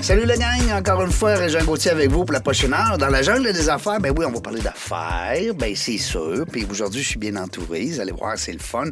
[0.00, 2.98] Salut la gang, encore une fois, Régent Gauthier avec vous pour la prochaine heure.
[2.98, 6.44] Dans la jungle des affaires, ben oui, on va parler d'affaires, ben c'est sûr.
[6.52, 8.84] Puis aujourd'hui, je suis bien entouré, vous allez voir, c'est le fun.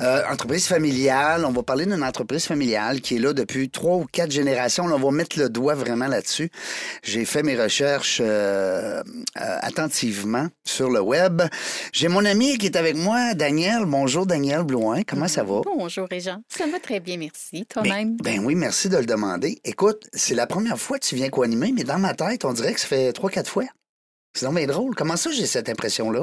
[0.00, 4.06] Euh, entreprise familiale, on va parler d'une entreprise familiale qui est là depuis trois ou
[4.10, 4.88] quatre générations.
[4.88, 6.50] Là, on va mettre le doigt vraiment là-dessus.
[7.04, 11.42] J'ai fait mes recherches euh, euh, attentivement sur le web.
[11.92, 13.84] J'ai mon ami qui est avec moi, Daniel.
[13.86, 15.60] Bonjour Daniel Blouin, comment ça va?
[15.64, 17.66] Bonjour Régent, ça va très bien, merci.
[17.66, 18.16] Toi-même?
[18.16, 19.60] Ben, ben oui, merci de le demander.
[19.64, 22.72] Écoute, c'est la première fois que tu viens co-animer, mais dans ma tête, on dirait
[22.72, 23.64] que ça fait trois, quatre fois.
[24.32, 24.94] C'est mais drôle.
[24.94, 26.22] Comment ça, j'ai cette impression-là?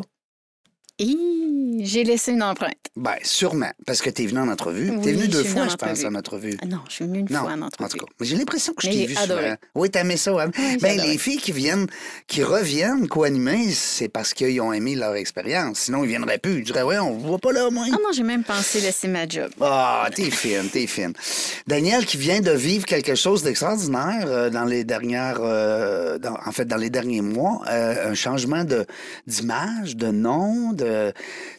[1.00, 2.74] J'ai laissé une empreinte.
[2.96, 4.92] Bien, sûrement, parce que tu es venu en entrevue.
[5.04, 6.58] tu es venu deux fois, je pense, en entrevue.
[6.62, 7.86] Ah non, je suis venu une fois en entrevue.
[7.86, 9.56] En tout cas, j'ai l'impression que je t'ai vu souvent.
[9.76, 10.50] Oui, t'aimais ça, hein?
[10.82, 11.88] ben, les filles qui viennent,
[12.26, 15.80] qui reviennent co-animer, c'est parce qu'ils ont aimé leur expérience.
[15.82, 16.60] Sinon, ils viendraient plus.
[16.60, 17.86] Ils diraient, ouais, on ne voit pas là, moi.
[17.88, 19.52] Ah non, j'ai même pensé laisser ma job.
[19.62, 21.14] Ah, t'es fine, t'es fine.
[21.68, 26.66] Daniel, qui vient de vivre quelque chose d'extraordinaire euh, dans les dernières, euh, en fait,
[26.66, 28.64] dans les derniers mois, euh, un changement
[29.28, 30.87] d'image, de, nom, de,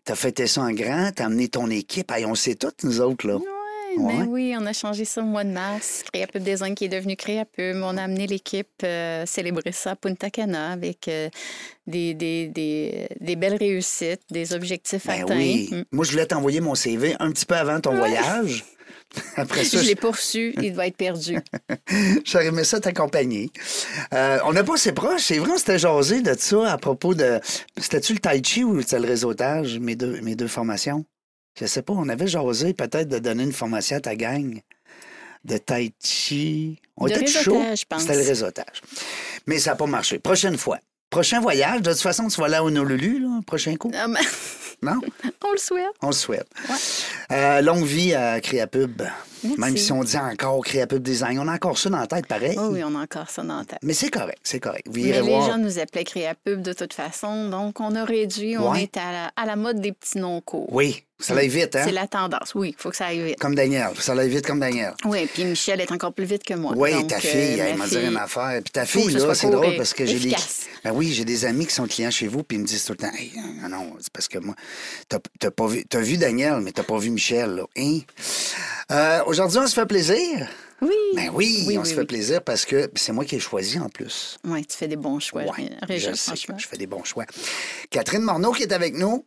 [0.05, 2.13] t'as fêté ça en grand, t'as amené ton équipe.
[2.27, 3.39] on sait toutes, nous autres, là.
[3.97, 6.03] Oui, ben oui, on a changé ça au mois de mars.
[6.13, 7.77] Créapub Design qui est devenu Créapub.
[7.83, 11.29] On a amené l'équipe euh, célébrer ça à Punta Cana avec euh,
[11.87, 15.37] des, des, des, des, belles réussites, des objectifs ben atteints.
[15.37, 15.69] Oui.
[15.73, 15.83] Mm.
[15.93, 18.65] Moi, je voulais t'envoyer mon CV un petit peu avant ton voyage.
[19.37, 21.39] Après ça, je l'ai poursu, il doit être perdu.
[22.25, 23.51] J'aurais aimé ça t'accompagner.
[24.13, 25.23] Euh, on n'a pas assez proche.
[25.23, 27.41] C'est vrai, on s'était jasé de ça à propos de.
[27.77, 31.05] C'était-tu le tai chi ou c'était le réseautage, mes deux, mes deux formations?
[31.59, 31.95] Je sais pas.
[31.95, 34.61] On avait jasé peut-être de donner une formation à ta gang
[35.45, 36.81] de tai chi.
[36.97, 37.61] On était chaud.
[37.75, 38.83] C'était le réseautage.
[39.47, 40.19] Mais ça n'a pas marché.
[40.19, 40.79] Prochaine fois.
[41.11, 43.91] Prochain voyage, de toute façon, tu vas là au Honolulu, là, prochain coup.
[43.95, 44.07] Ah,
[44.83, 45.01] non?
[45.45, 45.87] On le souhaite.
[46.03, 46.49] On le souhaite.
[47.33, 49.03] Euh, longue vie à Créapub.
[49.57, 52.57] Même si on dit encore Créapub Design, on a encore ça dans la tête, pareil.
[52.59, 53.79] Oh oui, on a encore ça dans la tête.
[53.83, 54.89] Mais c'est correct, c'est correct.
[54.93, 58.97] Mais les gens nous appelaient Créapub de toute façon, donc on a réduit, on est
[58.97, 60.73] à la, à la mode des petits noms courts.
[60.73, 61.83] Oui, ça aille vite, hein?
[61.85, 63.39] C'est la tendance, oui, il faut que ça aille vite.
[63.41, 64.95] Comme Daniel, ça aille vite comme Daniel.
[65.05, 66.73] Oui, puis Michel est encore plus vite que moi.
[66.77, 68.61] Oui, ta fille, elle m'a dit une affaire.
[68.63, 70.35] Puis ta fille, là, c'est drôle parce que j'ai des.
[70.85, 72.93] Ben oui, j'ai des amis qui sont clients chez vous, puis ils me disent tout
[72.93, 74.55] le temps, hey, non, non, c'est parce que moi,
[75.09, 77.65] t'as pas vu, vu Daniel, mais t'as pas vu Michel, là.
[77.77, 77.99] Hein?
[78.93, 80.49] Euh, Aujourd'hui, on se fait plaisir?
[80.81, 80.95] Oui.
[81.17, 84.39] Ben oui, on se fait plaisir parce que c'est moi qui ai choisi en plus.
[84.45, 86.13] Oui, tu fais des bons choix, ouais, je,
[86.57, 87.25] je fais des bons choix.
[87.91, 89.25] Catherine Morneau qui est avec nous.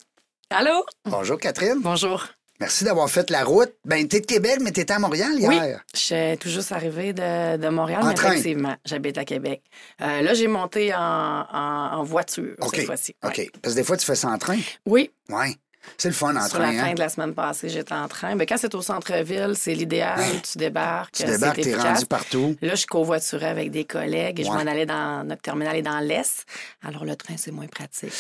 [0.54, 0.86] Allô?
[1.06, 1.80] Bonjour, Catherine.
[1.82, 2.28] Bonjour.
[2.60, 3.72] Merci d'avoir fait la route.
[3.86, 5.50] Ben, t'es de Québec, mais t'étais à Montréal hier.
[5.50, 5.58] Oui,
[5.94, 9.64] je suis tout juste arrivée de, de Montréal, mais effectivement, j'habite à Québec.
[10.02, 13.16] Euh, là, j'ai monté en, en, voiture cette fois-ci.
[13.24, 13.50] OK.
[13.62, 14.60] Parce que des fois, tu fais ça en train.
[14.86, 15.10] Oui.
[15.30, 15.58] Oui.
[15.98, 16.72] C'est le fun en Sur train.
[16.72, 16.94] la fin hein?
[16.94, 18.36] de la semaine passée, j'étais en train.
[18.36, 20.20] Mais quand c'est au centre-ville, c'est l'idéal.
[20.44, 21.14] Tu débarques.
[21.14, 22.56] Tu débarques, t'es rendu partout.
[22.62, 26.00] Là, je covoiturais avec des collègues et je m'en allais dans notre terminal et dans
[26.00, 26.46] l'Est.
[26.84, 28.14] Alors, le train, c'est moins pratique.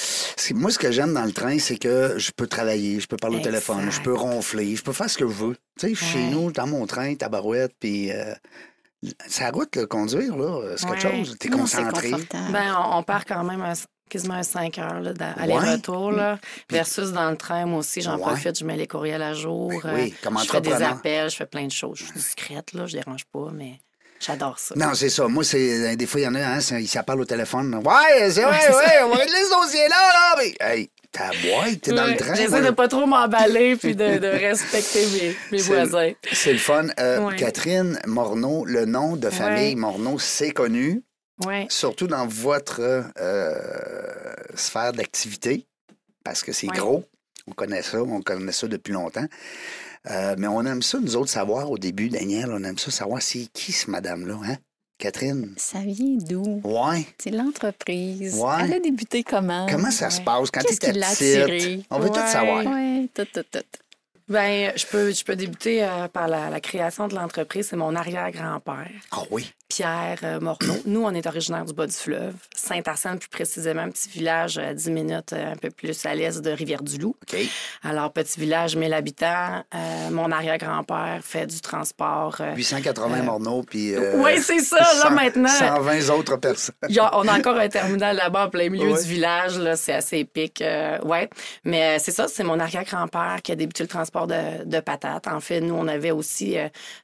[0.53, 3.38] Moi, ce que j'aime dans le train, c'est que je peux travailler, je peux parler
[3.38, 5.55] au téléphone, je peux ronfler, je peux faire ce que je veux.
[5.79, 8.11] Tu sais, chez nous, dans mon train, tabarouette, puis.
[8.11, 8.33] Euh,
[9.28, 11.35] c'est la route, le conduire, là, c'est quelque chose.
[11.39, 12.11] T'es concentré.
[12.51, 13.63] Ben, on, on, part quand même
[14.11, 16.13] quasiment 5 heures d'aller-retour.
[16.69, 19.72] Versus dans le train, moi aussi, j'en profite, je mets les courriels à jour.
[19.72, 21.99] Oui, euh, Je fais des appels, je fais plein de choses.
[21.99, 23.79] Je suis discrète, là, je dérange pas, mais.
[24.19, 24.75] J'adore ça.
[24.77, 25.27] Non, c'est ça.
[25.27, 27.73] Moi, c'est des fois, il y en a, hein, ils s'appellent au téléphone.
[27.83, 30.35] Ouais, c'est vrai, ouais, on va régler ce dossier-là, là.
[30.38, 32.35] Mais, hey, ta boîte, t'es dans le train.
[32.35, 36.11] J'essaie de pas trop m'emballer puis de, de, respecter mes, mes voisins.
[36.31, 36.85] C'est le fun.
[36.99, 41.03] Euh, Catherine Morneau, le nom de famille Morneau, c'est connu.
[41.69, 42.81] Surtout dans votre
[43.19, 45.66] euh, sphère d'activité,
[46.24, 47.03] parce que c'est gros.
[47.47, 49.26] On connaît ça, on connaît ça depuis longtemps.
[50.09, 53.22] Euh, mais on aime ça, nous autres, savoir au début, Daniel, on aime ça savoir
[53.22, 54.58] c'est qui ce madame-là, hein?
[54.97, 55.55] Catherine?
[55.58, 56.61] Ça vient d'où?
[56.64, 57.08] Ouais.
[57.17, 58.35] C'est l'entreprise.
[58.35, 58.53] Ouais.
[58.64, 59.66] Elle a débuté comment?
[59.67, 61.85] Comment ça se passe quand tu étais petite?
[61.90, 62.64] On veut tout savoir.
[62.67, 63.59] Oui, tout, tout, tout.
[64.31, 67.67] Bien, je peux, je peux débuter euh, par la, la, création de l'entreprise.
[67.67, 68.89] C'est mon arrière-grand-père.
[69.11, 69.53] Ah oui?
[69.72, 70.75] Pierre euh, Morneau.
[70.85, 74.73] Nous, on est originaire du bas du fleuve, Saint-Arsène, plus précisément, un petit village à
[74.73, 77.16] 10 minutes euh, un peu plus à l'est de Rivière-du-Loup.
[77.22, 77.39] OK.
[77.83, 79.63] Alors, petit village, 1000 habitants.
[79.73, 82.41] Euh, mon arrière-grand-père fait du transport.
[82.55, 83.95] 880 Morneau, puis.
[84.16, 85.47] oui, c'est ça, là, maintenant.
[85.47, 86.75] 120 autres personnes.
[87.13, 89.77] on a encore un terminal là-bas, en plein milieu du village, là.
[89.77, 90.61] C'est assez épique.
[91.03, 91.29] ouais.
[91.63, 95.28] Mais c'est ça, c'est mon arrière-grand-père qui a débuté le transport transport de, de, patates.
[95.28, 96.58] En fait, nous, on avait aussi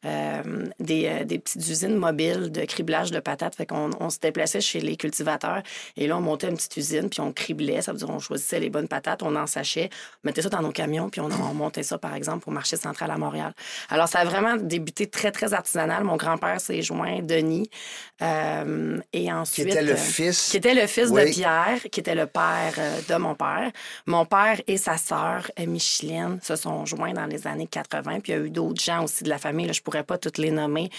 [0.04, 3.56] des, des, petites usines mobiles de criblage de patates.
[3.56, 5.62] Fait qu'on on se déplaçait chez les cultivateurs
[5.96, 7.82] et là, on montait une petite usine, puis on criblait.
[7.82, 9.90] Ça veut dire on choisissait les bonnes patates, on en sachait,
[10.24, 12.78] on mettait ça dans nos camions, puis on, on montait ça, par exemple, au marché
[12.78, 13.54] central à Montréal.
[13.90, 16.04] Alors, ça a vraiment débuté très, très artisanal.
[16.04, 17.70] Mon grand-père s'est joint, Denis.
[18.22, 19.68] Euh, et ensuite.
[19.68, 20.50] Qui était le euh, fils.
[20.50, 23.72] Qui était le fils de Pierre, qui était le père euh, de mon père.
[24.06, 28.20] Mon père et sa sœur, Micheline, se sont joints dans les années 80.
[28.22, 29.68] Puis il y a eu d'autres gens aussi de la famille.
[29.68, 30.90] Là, je pourrais pas toutes les nommer.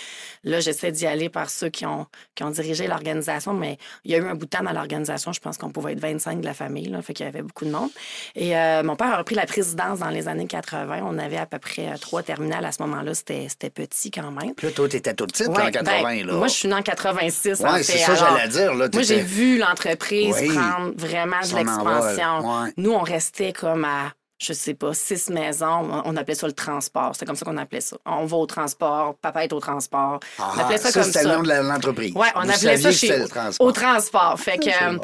[0.44, 4.14] Là, j'essaie d'y aller par ceux qui ont, qui ont dirigé l'organisation, mais il y
[4.14, 5.32] a eu un bout de temps dans l'organisation.
[5.32, 6.88] Je pense qu'on pouvait être 25 de la famille.
[6.88, 7.90] Là, fait qu'il y avait beaucoup de monde.
[8.34, 11.00] Et mon père a repris la présidence dans les années 80.
[11.04, 13.14] On avait à peu près trois terminales à ce moment-là.
[13.14, 14.54] C'était petit quand même.
[14.54, 16.02] Puis là, toi, t'étais tout petit en 80.
[16.02, 16.32] Ben, là.
[16.34, 17.62] Moi, je suis née en 86.
[17.64, 18.74] Oui, c'est ça, j'allais dire.
[18.74, 22.72] Là, moi, j'ai vu l'entreprise prendre vraiment de l'expansion.
[22.76, 26.02] Nous, on restait comme à je sais pas, six maisons.
[26.04, 27.14] On appelait ça le transport.
[27.16, 27.96] C'est comme ça qu'on appelait ça.
[28.06, 30.20] On va au transport, papa est au transport.
[30.38, 31.20] on ah, appelait ça, comme ça.
[31.20, 32.12] C'était le nom de l'entreprise.
[32.14, 33.24] Oui, on appelait ça chez...
[33.58, 34.38] au transport.
[34.38, 34.98] Fait que, euh,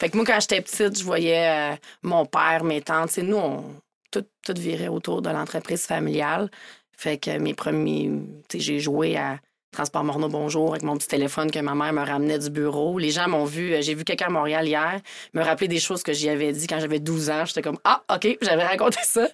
[0.00, 3.18] fait que moi, quand j'étais petite, je voyais euh, mon père, mes tantes.
[3.18, 3.64] nous, on,
[4.10, 6.48] tout, tout virait autour de l'entreprise familiale.
[6.96, 8.12] Fait que mes premiers.
[8.54, 9.38] J'ai joué à
[9.76, 12.98] Transport Morneau Bonjour avec mon petit téléphone que ma mère me ramenait du bureau.
[12.98, 15.02] Les gens m'ont vu, euh, j'ai vu quelqu'un à Montréal hier
[15.34, 17.44] me rappeler des choses que j'y avais dit quand j'avais 12 ans.
[17.44, 19.28] J'étais comme Ah, OK, j'avais raconté ça.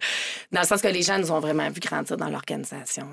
[0.50, 3.06] Dans le sens que les gens nous ont vraiment vu grandir dans l'organisation.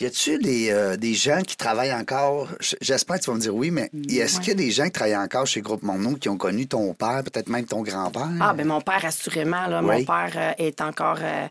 [0.00, 2.48] Y a-tu des, euh, des gens qui travaillent encore?
[2.80, 4.84] J'espère que tu vas me dire oui, mais mm, est-ce qu'il y a des gens
[4.84, 8.30] qui travaillent encore chez Groupe Monod qui ont connu ton père, peut-être même ton grand-père?
[8.40, 9.66] Ah, ben mon père, assurément.
[9.66, 11.46] Là, Mon père euh, est encore euh,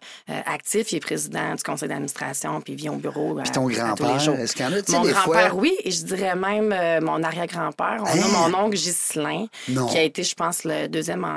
[0.47, 0.91] actif.
[0.91, 3.35] Il est président du conseil d'administration, puis il vient au bureau.
[3.35, 5.75] Puis ton grand-père, est-ce qu'il y en a, Mon grand-père, oui.
[5.83, 8.01] Et je dirais même mon arrière-grand-père.
[8.01, 8.49] On a hein?
[8.49, 11.27] mon oncle Ghislain, qui a été, je pense, le deuxième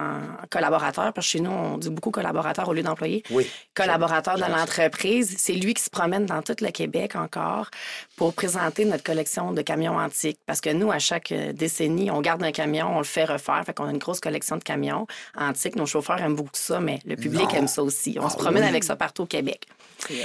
[0.50, 3.22] collaborateur, parce que chez nous, on dit beaucoup collaborateur au lieu d'employé.
[3.30, 3.46] Oui.
[3.74, 5.34] Collaborateur de l'entreprise.
[5.36, 7.70] C'est lui qui se promène dans tout le Québec encore
[8.16, 10.38] pour présenter notre collection de camions antiques.
[10.46, 13.62] Parce que nous, à chaque euh, décennie, on garde un camion, on le fait refaire.
[13.64, 15.06] Fait qu'on a une grosse collection de camions
[15.36, 15.76] antiques.
[15.76, 18.16] Nos chauffeurs aiment beaucoup ça, mais le public aime ça aussi.
[18.20, 19.66] On se ah promène avec ça partout au Québec.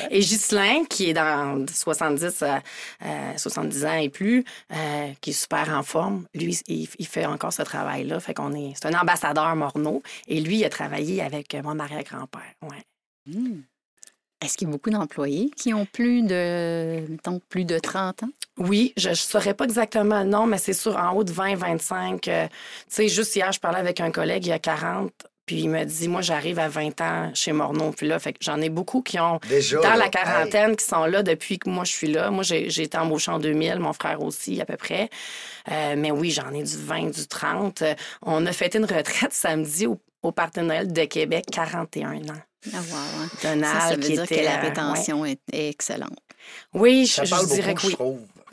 [0.10, 2.44] Et Ghislain, qui est dans 70,
[3.38, 4.44] 70 euh, ans et plus,
[4.74, 8.20] euh, qui est super en forme, lui, il, fait encore ce travail-là.
[8.20, 10.02] Fait qu'on est, c'est un ambassadeur Morneau.
[10.28, 12.54] Et lui, il a travaillé avec mon arrière-grand-père.
[12.64, 12.84] Ouais.
[13.28, 13.62] Mmh.
[14.44, 18.30] Est-ce qu'il y a beaucoup d'employés qui ont plus de, mettons, plus de 30 ans?
[18.58, 21.56] Oui, je ne saurais pas exactement le nom, mais c'est sûr, en haut de 20,
[21.56, 22.28] 25.
[22.28, 22.54] Euh, tu
[22.88, 25.12] sais, juste hier, je parlais avec un collègue, il y a 40,
[25.48, 27.92] puis il me dit, moi, j'arrive à 20 ans chez Morneau.
[27.92, 29.40] Puis là, fait que j'en ai beaucoup qui ont,
[29.82, 32.30] dans la quarantaine, qui sont là depuis que moi, je suis là.
[32.30, 35.10] Moi, j'ai, été embauchée en 2000, mon frère aussi, à peu près.
[35.72, 37.84] Euh, mais oui, j'en ai du 20, du 30.
[38.24, 42.42] on a fêté une retraite samedi au, au Noël de Québec, 41 ans.
[42.74, 46.18] Ah, wow, ça, veut dire que la euh, rétention est, excellente.
[46.74, 47.96] Oui, je, ça dirais que oui.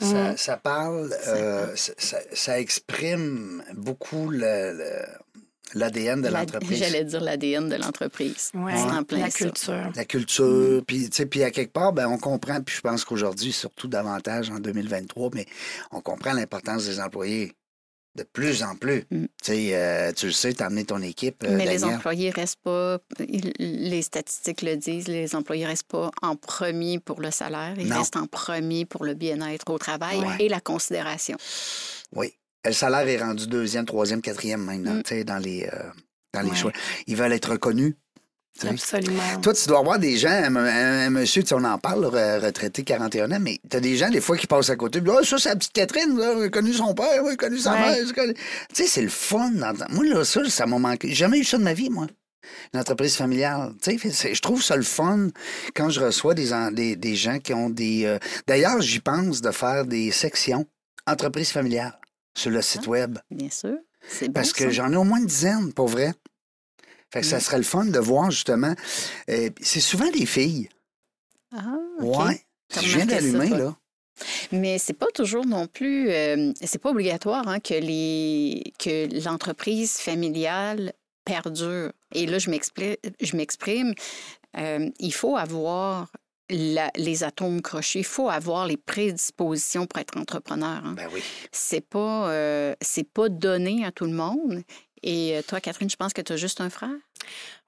[0.01, 0.35] Mm.
[0.35, 6.79] Ça, parle, euh, ça, exprime beaucoup l'ADN de l'entreprise.
[6.79, 8.51] J'allais dire l'ADN de l'entreprise.
[8.53, 8.73] Oui,
[9.07, 9.91] plein la culture.
[9.95, 10.83] La culture.
[10.85, 14.59] Puis, puis à quelque part, ben, on comprend, puis je pense qu'aujourd'hui, surtout davantage en
[14.59, 15.45] 2023, mais
[15.91, 17.53] on comprend l'importance des employés.
[18.15, 19.03] De plus en plus.
[19.11, 19.25] Mm.
[19.49, 21.43] Euh, tu le sais, tu as amené ton équipe.
[21.43, 26.35] Euh, Mais les employés restent pas, les statistiques le disent, les employés restent pas en
[26.37, 30.61] premier pour le salaire, ils restent en premier pour le bien-être au travail et la
[30.61, 31.37] considération.
[32.13, 32.33] Oui.
[32.65, 35.23] Le salaire est rendu deuxième, troisième, quatrième maintenant, mm.
[35.23, 35.89] dans les, euh,
[36.33, 36.71] dans les choix.
[37.07, 37.95] Ils veulent être reconnus.
[38.63, 39.41] Absolument.
[39.41, 43.59] Toi, tu dois avoir des gens, un, monsieur, on en parle, retraité 41 ans, mais
[43.69, 45.01] tu as des gens, des fois, qui passent à côté.
[45.07, 47.97] Ah, ça, c'est la petite Catherine, là, a connu son père, a connu sa mère.
[47.97, 48.33] Tu
[48.73, 49.51] sais, c'est le fun.
[49.89, 51.09] Moi, là, ça, ça m'a manqué.
[51.09, 52.07] J'ai jamais eu ça de ma vie, moi.
[52.73, 53.73] Une entreprise familiale.
[53.81, 55.29] Tu sais, je trouve ça le fun
[55.73, 58.05] quand je reçois des, des, gens qui ont des.
[58.05, 60.65] Euh, d'ailleurs, j'y pense de faire des sections
[61.07, 61.97] entreprise familiale
[62.35, 63.17] sur le site ah, Web.
[63.31, 63.77] Bien sûr.
[64.33, 66.13] Parce que j'en ai au moins une dizaine, pour vrai.
[67.13, 68.73] Fait que ça serait le fun de voir justement.
[69.29, 70.69] Euh, c'est souvent des filles.
[71.55, 72.41] Ah, Ouais.
[72.73, 73.75] Je viens d'allumer, là.
[74.51, 79.97] Mais c'est pas toujours non plus, euh, c'est pas obligatoire hein, que les que l'entreprise
[79.97, 80.93] familiale
[81.25, 81.91] perdure.
[82.13, 83.93] Et là, je m'exprime.
[84.57, 86.11] Euh, il faut avoir
[86.49, 87.99] les atomes crochés.
[87.99, 90.81] Il faut avoir les prédispositions pour être entrepreneur.
[90.85, 90.93] Hein.
[90.95, 91.21] Ben oui.
[91.51, 94.61] C'est pas, euh, c'est pas donné à tout le monde.
[95.03, 96.89] Et euh, toi, Catherine, je pense que tu as juste un frère?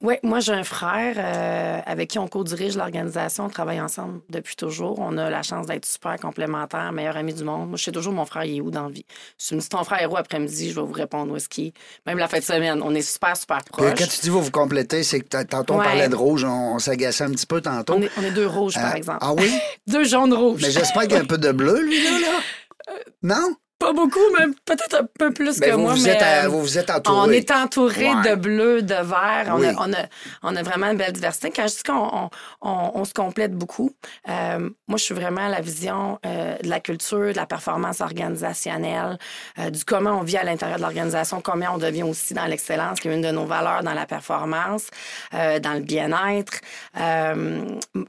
[0.02, 3.46] Oui, moi j'ai un frère euh, avec qui on co-dirige l'organisation.
[3.46, 5.00] On travaille ensemble depuis toujours.
[5.00, 7.70] On a la chance d'être super complémentaires, meilleur ami du monde.
[7.70, 9.06] Moi, je sais toujours mon frère, il est où dans la vie?
[9.40, 11.50] Si tu me dis ton frère est où après-midi, je vais vous répondre où est-ce
[11.50, 11.74] qu'il est.
[12.06, 13.96] Même la fin de semaine, on est super, super Puis, proches.
[13.98, 15.86] quand tu dis vous vous complétez, c'est que tantôt on Ouais.
[15.86, 17.96] parlait de rouge, on, on s'agaçait un petit peu tantôt.
[17.96, 19.20] On est, on est deux rouges, par Euh, exemple.
[19.22, 19.52] Ah oui?
[19.88, 20.62] Deux jaunes rouges.
[20.62, 22.12] Mais j'espère qu'il y a un peu de bleu, lui, là.
[22.20, 22.94] là.
[23.24, 23.56] Non?
[23.80, 25.94] Pas beaucoup, mais peut-être un peu plus Ben, que vous, moi.
[25.94, 27.18] vous, mais, êtes à- euh, vous vous êtes entouré.
[27.20, 28.30] On est entouré Ouais.
[28.32, 29.46] de bleu, de vert.
[29.50, 30.06] On, a, on, a,
[30.42, 31.52] on a vraiment une belle diversité.
[31.56, 32.30] Quand je dis qu'on
[32.62, 33.92] on, se complète beaucoup,
[34.30, 38.02] euh, moi, je suis vraiment à la vision euh, de la culture, de la performance
[38.02, 39.20] organisationnelle,
[39.60, 43.00] euh, du comment on vit à l'intérieur de l'organisation, comment on devient aussi dans l'excellence,
[43.00, 44.88] qui est une de nos valeurs dans la performance,
[45.34, 46.62] dans le bien-être.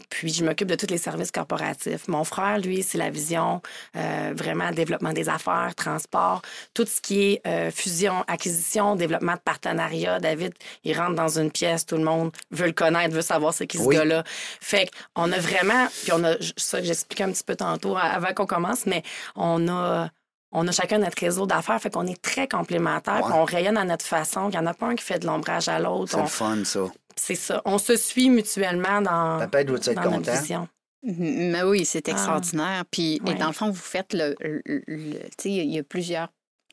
[0.09, 2.09] Puis, je m'occupe de tous les services corporatifs.
[2.09, 3.61] Mon frère, lui, c'est la vision
[3.95, 6.43] vraiment développement des affaires, transport,
[6.75, 10.21] tout ce qui est euh, fusion, acquisition, développement de partenariat.
[10.21, 10.53] David,
[10.85, 13.79] il rentre dans une pièce, tout le monde veut le connaître, veut savoir c'est qui
[13.79, 13.97] ce Oui.
[13.97, 14.23] gars-là.
[14.27, 18.33] Fait qu'on a vraiment, puis on a ça que j'expliquais un petit peu tantôt avant
[18.35, 19.03] qu'on commence, mais
[19.37, 20.09] on a
[20.51, 23.33] on a chacun notre réseau d'affaires, fait qu'on est très complémentaires, Ouais.
[23.35, 24.49] on rayonne à notre façon.
[24.49, 26.13] Il n'y en a pas un qui fait de l'ombrage à l'autre.
[26.13, 26.81] C'est On- le fun, ça.
[27.17, 27.61] C'est ça.
[27.67, 30.67] On se suit mutuellement dans, Papa doit être content.
[31.03, 32.13] Mhm, Mais oui, c'est Ah.
[32.13, 32.85] extraordinaire.
[32.91, 34.35] Puis, et dans le fond, vous faites le.
[34.41, 36.29] le- le- tu sais, il y a plusieurs.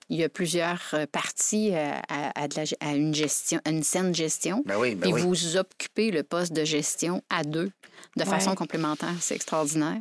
[0.09, 3.59] Il y a plusieurs euh, parties euh, à, à de la ge- à une gestion,
[3.65, 4.61] à une saine gestion.
[4.65, 5.21] Ben oui, ben Puis oui.
[5.21, 7.71] vous occupez le poste de gestion à deux
[8.15, 8.25] de Ouais.
[8.29, 9.15] façon complémentaire.
[9.19, 9.97] C'est extraordinaire.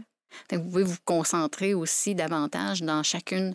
[0.50, 3.54] Fait que vous pouvez vous concentrer aussi davantage dans chacune,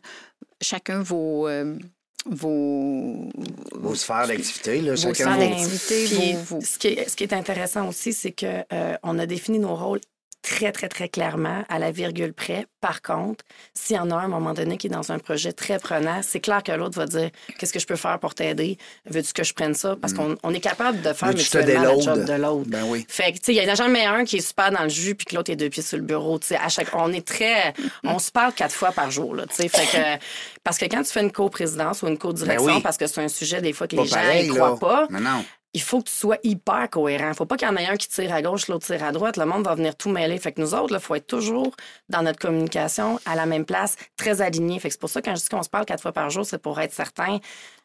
[0.59, 1.77] chacun vos, euh,
[2.25, 3.29] vos,
[3.73, 5.39] Vos sphères d'activité, là, vos chacun sphères vos...
[5.39, 9.19] d'activité, Puis, vos- Ce, qui est, ce qui est intéressant aussi, c'est que euh, on
[9.19, 10.01] a défini nos rôles
[10.41, 12.65] très, très, très clairement, à la virgule près.
[12.81, 13.43] Par contre,
[13.73, 15.79] s'il y en a un, à un moment donné, qui est dans un projet très
[15.79, 18.77] prenant, c'est clair que l'autre va dire Qu'est-ce que je peux faire pour t'aider?
[19.05, 19.95] Veux-tu que je prenne ça?
[19.99, 21.33] Parce qu'on on est capable de faire Mm.
[21.35, 22.01] Mutuellement le déload?
[22.01, 22.69] job de l'autre.
[22.69, 23.05] Ben oui.
[23.09, 24.89] Fait que, tu sais, il y en a jamais un qui est super dans le
[24.89, 26.39] jus puis que l'autre est deux pieds sur le bureau.
[26.39, 29.45] Tu sais, à chaque, on est très, on se parle quatre fois par jour, là,
[29.47, 29.67] tu sais.
[29.67, 29.85] Fait
[30.19, 30.23] que,
[30.63, 32.81] parce que quand tu fais une coprésidence ou une co-direction, Ben oui.
[32.81, 34.53] parce que c'est un sujet des fois que Pas les gens ne là.
[34.55, 35.43] croient pas, non.
[35.79, 37.33] Il faut que tu sois hyper cohérent.
[37.33, 39.37] faut pas qu'il y en ait un qui tire à gauche, l'autre tire à droite.
[39.37, 40.37] Le monde va venir tout mêler.
[40.37, 41.73] Fait que nous autres, il faut être toujours
[42.09, 44.77] dans notre communication à la même place, très alignés.
[44.79, 46.29] Fait que c'est pour ça que quand je dis qu'on se parle quatre fois par
[46.29, 47.39] jour, c'est pour être certain.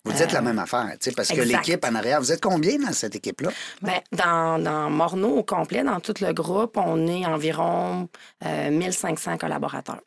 [0.05, 2.43] Vous dites la même affaire, tu sais, parce que Euh, l'équipe en arrière, vous êtes
[2.43, 3.51] combien dans cette équipe-là?
[3.81, 8.09] Ben, dans, dans Morneau au complet, dans tout le groupe, on est environ
[8.45, 10.01] euh, 1500 collaborateurs.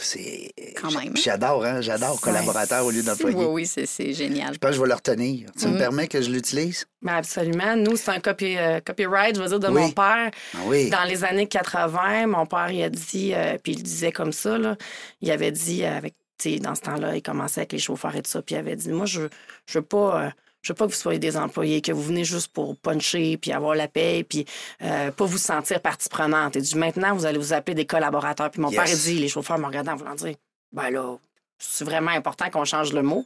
[0.00, 0.52] C'est.
[0.80, 1.12] Quand même.
[1.12, 1.80] Puis J'adore, hein?
[1.80, 3.36] J'adore collaborateur au lieu d'employé.
[3.36, 4.54] Oui, oui, c'est génial.
[4.54, 5.50] Je pense que je vais le retenir.
[5.58, 5.78] Tu me Mm.
[5.78, 6.86] permets que je l'utilise?
[7.02, 7.76] Ben, absolument.
[7.76, 9.80] Nous, c'est un copy, euh, copyright, je veux dire, de Oui.
[9.82, 10.30] mon père.
[10.54, 10.90] Ah oui.
[10.90, 14.58] Dans les années 80, mon père, il a dit, euh, puis il disait comme ça,
[14.58, 14.76] là,
[15.20, 18.14] il avait dit, euh, avec, tu sais, dans ce temps-là, il commençait avec les chauffeurs
[18.16, 19.22] et tout ça, puis il avait dit, moi, je,
[19.66, 20.24] je veux pas...
[20.26, 20.30] euh,
[20.62, 23.52] je veux pas que vous soyez des employés, que vous venez juste pour puncher, puis
[23.52, 24.44] avoir la paix, puis
[24.82, 26.56] euh, pas vous sentir partie prenante.
[26.56, 28.50] Il dit, maintenant, vous allez vous appeler des collaborateurs.
[28.50, 28.76] Puis mon Yes.
[28.84, 30.34] père, dit, les chauffeurs me regardant en voulant dire,
[30.72, 31.16] ben là,
[31.58, 33.24] c'est vraiment important qu'on change le mot.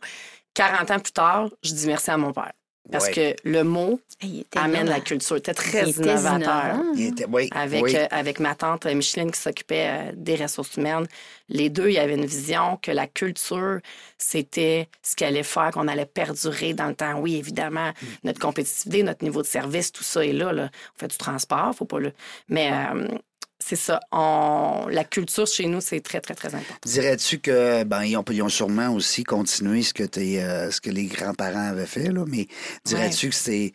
[0.54, 2.52] 40 ans plus tard, je dis merci à mon père.
[2.90, 3.34] Parce Ouais.
[3.44, 5.40] que le mot était amène la culture.
[5.40, 6.76] Très Il était innovateur.
[6.96, 7.26] Il était...
[7.30, 7.48] Oui.
[7.52, 7.96] avec, oui.
[7.96, 11.06] euh, avec ma tante euh, Micheline qui s'occupait euh, des ressources humaines.
[11.48, 13.78] Les deux, il y avait une vision que la culture,
[14.18, 17.20] c'était ce qui allait faire qu'on allait perdurer dans le temps.
[17.20, 18.06] Oui, évidemment, Mm.
[18.24, 20.52] notre compétitivité, notre niveau de service, tout ça est là.
[20.52, 20.68] là.
[20.96, 22.12] On fait du transport, faut pas le...
[22.48, 23.06] Mais euh,
[23.72, 24.00] c'est ça.
[24.12, 24.86] On...
[24.90, 26.74] La culture chez nous, c'est très, très, très important.
[26.84, 30.90] Dirais-tu que ben ils ont, ils ont sûrement aussi continué ce que euh, ce que
[30.90, 32.48] les grands-parents avaient fait là, mais
[32.84, 33.72] dirais-tu que c'est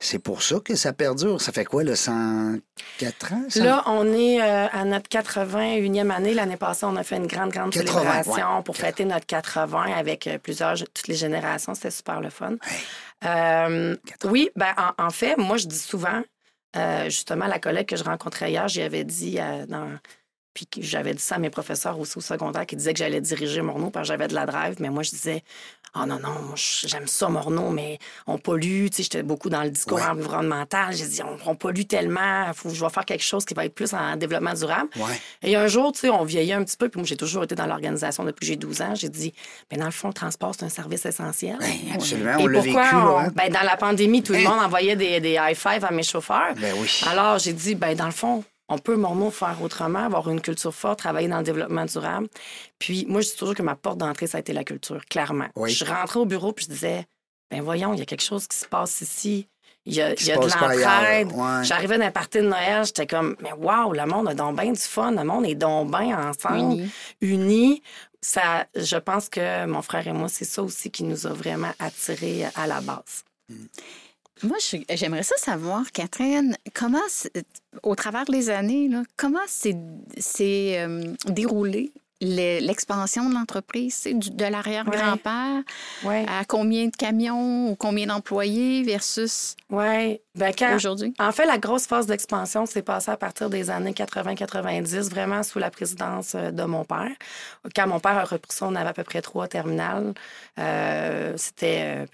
[0.00, 1.40] c'est pour ça que ça perdure?
[1.40, 3.42] Ça fait quoi le 104 ans?
[3.56, 6.34] Là, on est euh, à notre 81e année.
[6.34, 8.62] L'année passée, on a fait une grande, grande 80, célébration ouais.
[8.62, 11.74] pour fêter notre 80 avec euh, plusieurs, toutes les générations.
[11.74, 12.56] C'était super le fun.
[13.24, 16.22] Euh, oui, ben, en, en fait, moi, je dis souvent,
[16.76, 19.98] euh, justement, la collègue que je rencontrais hier, j'y avais dit euh, dans.
[20.58, 23.20] Puis que j'avais dit ça à mes professeurs aussi au secondaire qui disaient que j'allais
[23.20, 24.74] diriger Morneau parce que j'avais de la drive.
[24.80, 25.44] Mais moi, je disais,
[25.94, 28.86] oh non, non, j'aime ça, Morneau, mais on pollue.
[28.88, 30.04] Tu sais, j'étais beaucoup dans le discours Ouais.
[30.06, 30.92] environnemental.
[30.96, 33.74] J'ai dit, on, on pollue tellement, faut je vais faire quelque chose qui va être
[33.74, 34.88] plus en développement durable.
[34.96, 35.20] Ouais.
[35.44, 37.54] Et un jour, tu sais, on vieillit un petit peu, puis moi, j'ai toujours été
[37.54, 38.94] dans l'organisation depuis que j'ai 12 ans.
[38.96, 39.32] J'ai dit,
[39.70, 41.56] ben dans le fond, le transport, c'est un service essentiel.
[41.60, 43.32] Ben, absolument, Et on l'a vécu pourquoi on- hein?
[43.32, 44.50] ben, dans la pandémie, tout le Hein?
[44.50, 46.54] monde envoyait des, des high five à mes chauffeurs.
[46.56, 47.00] Ben oui.
[47.08, 50.74] Alors, j'ai dit, ben, dans le fond, on peut, Morneau, faire autrement, avoir une culture
[50.74, 52.28] forte, travailler dans le développement durable.
[52.78, 55.48] Puis, moi, je dis toujours que ma porte d'entrée, ça a été la culture, clairement.
[55.56, 55.70] Oui.
[55.70, 57.06] Je rentrais au bureau, puis je disais,
[57.50, 59.48] ben, voyons, il y a quelque chose qui se passe ici.
[59.86, 61.32] Il y a, Qui il y a se de l'entraide.
[61.32, 61.64] ouais.
[61.64, 64.78] J'arrivais d'un party de Noël, j'étais comme, mais waouh, le monde a donc bien du
[64.80, 66.90] fun, le monde est donc bien ensemble, Unis.
[67.22, 67.82] unis.
[68.20, 71.72] ça, je pense que mon frère et moi, c'est ça aussi qui nous a vraiment
[71.78, 73.24] attirés à la base.
[74.42, 74.56] Moi,
[74.90, 76.98] j'aimerais ça savoir, Catherine, comment,
[77.82, 79.74] au travers des années, là, comment s'est
[80.78, 85.62] euh, déroulé l'expansion de l'entreprise, de l'arrière-grand-père
[86.04, 90.20] à combien de camions ou combien d'employés versus ouais.
[90.34, 91.14] ben aujourd'hui?
[91.20, 95.58] En fait, la grosse phase d'expansion s'est passée à partir des années 80-90, vraiment sous
[95.58, 97.12] la présidence euh, de mon père.
[97.74, 100.12] Quand mon père a repris ça, on avait à peu près trois terminales.
[100.58, 102.06] Euh, c'était...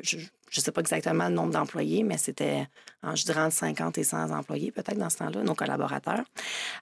[0.54, 2.66] Euh, je, ne sais pas exactement le nombre d'employés, mais c'était,
[3.14, 6.24] je dirais, entre 50 et 100 employés peut-être dans ce temps-là, nos collaborateurs.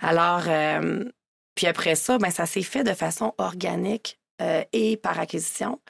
[0.00, 0.45] Alors,
[1.55, 5.81] puis après ça, ben, ça s'est fait de façon organique euh, et par acquisition,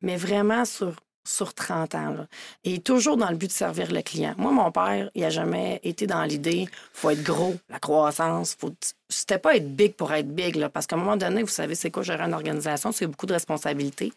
[0.00, 2.26] mais vraiment sur, sur 30 ans.
[2.64, 4.34] Et toujours dans le but de servir le client.
[4.38, 8.74] Moi, mon père, il n'a jamais été dans l'idée, faut être gros, la croissance, faut
[9.10, 11.74] c'était pas être big pour être big, là, parce qu'à un moment donné, vous savez,
[11.74, 14.12] c'est quoi gérer une organisation, c'est beaucoup de responsabilités.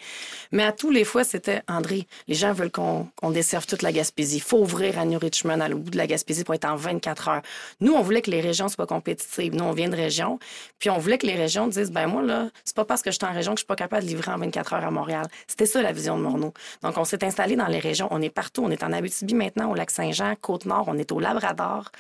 [0.52, 4.38] Mais à tous les fois, c'était André, les gens veulent qu'on desserve toute la Gaspésie.
[4.38, 7.28] Il faut ouvrir à New Richmond, à bout de la Gaspésie, pour être en 24
[7.28, 7.42] heures.
[7.82, 9.56] Nous, on voulait que les régions soient compétitives.
[9.56, 10.40] Nous, on vient de région.
[10.80, 13.18] Puis on voulait que les régions disent, ben moi, là, c'est pas parce que je
[13.18, 15.28] suis en région que je suis pas capable de livrer en 24 heures à Montréal.
[15.48, 16.54] C'était ça la vision de Morneau.
[16.82, 18.08] Donc, on s'est installé dans les régions.
[18.12, 18.64] On est partout.
[18.64, 20.86] On est en Abitibi maintenant, au Lac-Saint-Jean, Côte-Nord.
[20.88, 21.92] On est au Labrador.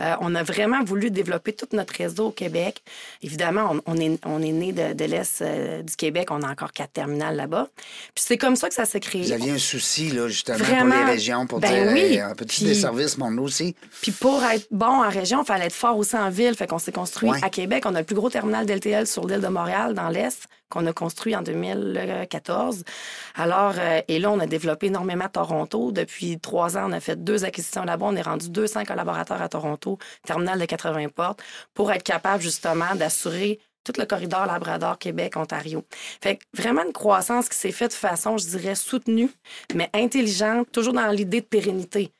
[0.00, 2.82] Euh, on a vraiment voulu développer tout notre réseau au Québec.
[3.22, 6.28] Évidemment, on, est, on est né de, l'Est euh, du Québec.
[6.30, 7.68] On a encore quatre terminales là-bas.
[8.14, 9.22] Puis c'est comme ça que ça s'est créé.
[9.22, 12.18] Vous aviez un souci, là, justement, pour les régions, pour ben dire oui.
[12.18, 13.76] un petit des services, mon aussi.
[14.00, 16.54] Puis pour être bon en région, il fallait être fort aussi en ville.
[16.54, 17.84] Fait qu'on s'est construit à Québec.
[17.86, 20.92] On a le plus gros terminal d'LTL sur l'île de Montréal, dans l'Est qu'on a
[20.94, 22.82] construit en 2014.
[23.34, 25.92] Alors, euh, et là, on a développé énormément à Toronto.
[25.92, 28.06] Depuis trois ans, on a fait deux acquisitions là-bas.
[28.08, 31.42] On est rendu 200 collaborateurs à Toronto, terminal de 80 portes,
[31.74, 35.84] pour être capable justement d'assurer tout le corridor Labrador, Québec, Ontario.
[36.22, 39.30] Fait que vraiment une croissance qui s'est faite de façon, je dirais, soutenue,
[39.74, 42.12] mais intelligente, toujours dans l'idée de pérennité.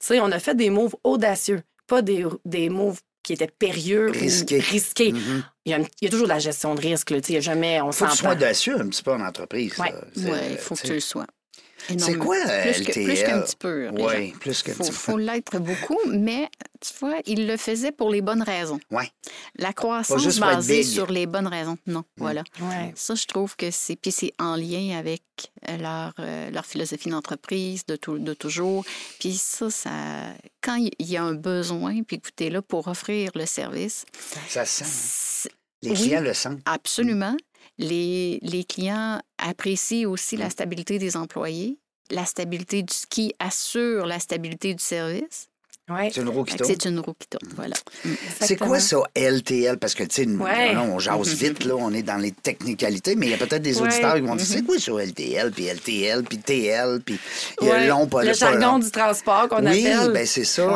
[0.00, 4.10] Tu sais, on a fait des moves audacieux, pas des, des moves qui était périlleux
[4.10, 4.58] risqué.
[4.58, 5.12] risqué.
[5.12, 5.42] Mm-hmm.
[5.66, 7.10] il, y a, toujours de la gestion de risque.
[7.10, 7.18] Là.
[7.28, 9.74] Il y a jamais, on faut que tu sois audacieux un petit peu en entreprise.
[9.78, 11.26] Oui, il faut que tu le sois.
[11.86, 13.04] C'est quoi plus LTL?
[13.04, 13.88] plus qu'un petit peu.
[13.92, 14.86] Oui, plus qu'un petit peu.
[14.88, 16.48] Il faut l'être beaucoup, mais
[16.80, 18.78] tu vois, il le faisait pour les bonnes raisons.
[18.90, 19.04] Oui.
[19.56, 21.78] La croissance basée sur les bonnes raisons.
[21.86, 22.04] Non, mm.
[22.16, 22.44] voilà.
[22.94, 23.96] Ça, je trouve que c'est...
[23.96, 25.22] Puis c'est en lien avec
[25.78, 28.84] leur, euh, leur philosophie d'entreprise de, tout, de toujours.
[29.18, 29.90] Puis ça, ça...
[30.60, 34.04] Quand il y a un besoin, puis es là pour offrir le service...
[34.48, 35.48] Ça sent.
[35.82, 36.60] Les clients le sentent.
[36.64, 37.36] Absolument.
[37.78, 41.78] Les, les clients apprécient aussi la stabilité des employés,
[42.10, 45.48] la stabilité du qui assure la stabilité du service.
[45.88, 46.10] Ouais.
[46.12, 46.70] C'est une roue qui tourne.
[46.70, 47.74] C'est une roue qui tourne, voilà.
[48.04, 48.10] Mm.
[48.40, 49.78] C'est quoi ça, LTL?
[49.78, 53.30] Parce que, tu sais, on jase vite, là, on est dans les technicalités, mais il
[53.30, 56.38] y a peut-être des auditeurs qui vont dire, c'est quoi ça, LTL, puis LTL, puis
[56.38, 57.18] TL, puis
[57.62, 60.08] il y a long, pas le jargon du transport qu'on appelle.
[60.08, 60.66] Oui, ben c'est ça.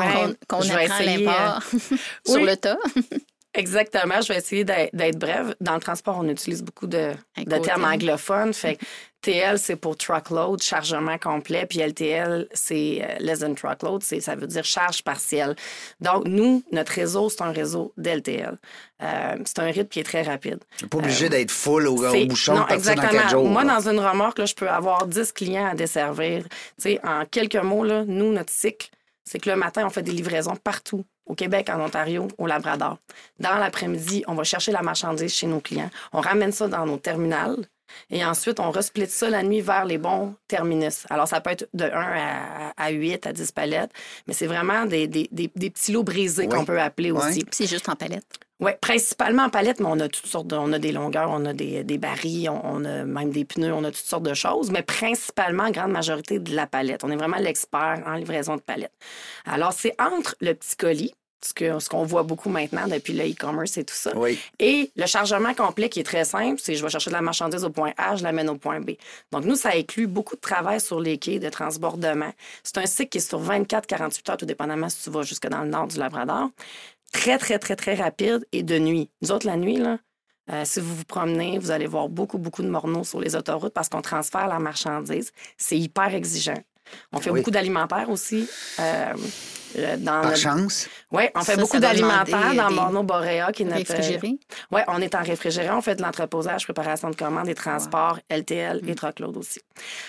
[0.48, 1.60] Qu'on qu apprend
[2.26, 2.78] sur le tas.
[3.54, 4.20] Exactement.
[4.20, 5.54] Je vais essayer d'être brève.
[5.60, 8.54] Dans le transport, on utilise beaucoup de, de termes anglophones.
[8.54, 8.78] Fait
[9.22, 14.48] TL, c'est pour truckload, chargement complet, puis LTL, c'est euh, less than truckload, ça veut
[14.48, 15.54] dire charge partielle.
[16.00, 18.58] Donc, nous, notre réseau, c'est un réseau d'LTL.
[19.02, 20.58] Euh, c'est un rythme qui est très rapide.
[20.76, 23.22] Tu pas obligé euh, d'être full au, au bouchon non, exactement.
[23.22, 23.48] dans jours.
[23.48, 26.44] Moi, dans une remorque, là, je peux avoir 10 clients à desservir.
[26.76, 28.90] sais, en quelques mots, là, nous, notre cycle,
[29.24, 32.98] c'est que le matin, on fait des livraisons partout au Québec, en Ontario, au Labrador.
[33.38, 35.90] Dans l'après-midi, on va chercher la marchandise chez nos clients.
[36.12, 37.56] On ramène ça dans nos terminales.
[38.10, 41.04] Et ensuite, on resplite ça la nuit vers les bons terminus.
[41.10, 43.90] Alors, ça peut être de 1 à, à 8, à 10 palettes,
[44.26, 47.44] mais c'est vraiment des, des, des, petits lots brisés qu'on peut appeler aussi.
[47.50, 48.24] C'est juste en palette?
[48.62, 51.44] Oui, principalement en palette, mais on a toutes sortes de, on a des longueurs, on
[51.46, 54.70] a des, des barils, on, a même des pneus, on a toutes sortes de choses,
[54.70, 57.02] mais principalement, grande majorité de la palette.
[57.02, 58.92] On est vraiment l'expert en livraison de palette.
[59.46, 61.12] Alors, c'est entre le petit colis,
[61.44, 64.12] ce qu'on voit beaucoup maintenant depuis le e-commerce et tout ça.
[64.58, 67.64] Et le chargement complet qui est très simple, c'est je vais chercher de la marchandise
[67.64, 68.92] au point A, je l'amène au point B.
[69.30, 72.32] Donc, nous, ça inclut beaucoup de travail sur les quais de transbordement.
[72.62, 75.62] C'est un cycle qui est sur 24-48 heures, tout dépendamment si tu vas jusque dans
[75.62, 76.50] le nord du Labrador.
[77.12, 79.10] Très, très, très, très rapide et de nuit.
[79.20, 79.98] Nous autres, la nuit, là,
[80.50, 83.72] euh, si vous vous promenez, vous allez voir beaucoup, beaucoup de morneaux sur les autoroutes
[83.72, 85.30] parce qu'on transfère la marchandise.
[85.56, 86.60] C'est hyper exigeant.
[87.12, 88.48] On fait beaucoup d'alimentaire aussi.
[88.80, 89.14] Euh,
[89.78, 90.88] euh, dans Par notre- chance?
[91.10, 93.78] Oui, on fait Ça, beaucoup d'alimentaire dans des Morneau Boréa, qui est notre.
[93.94, 94.38] Réfrigéré?
[94.70, 95.70] Oui, on est en réfrigéré.
[95.70, 98.88] On fait de l'entreposage, préparation de commandes et transport, LTL Mm.
[98.88, 99.60] et truckload aussi.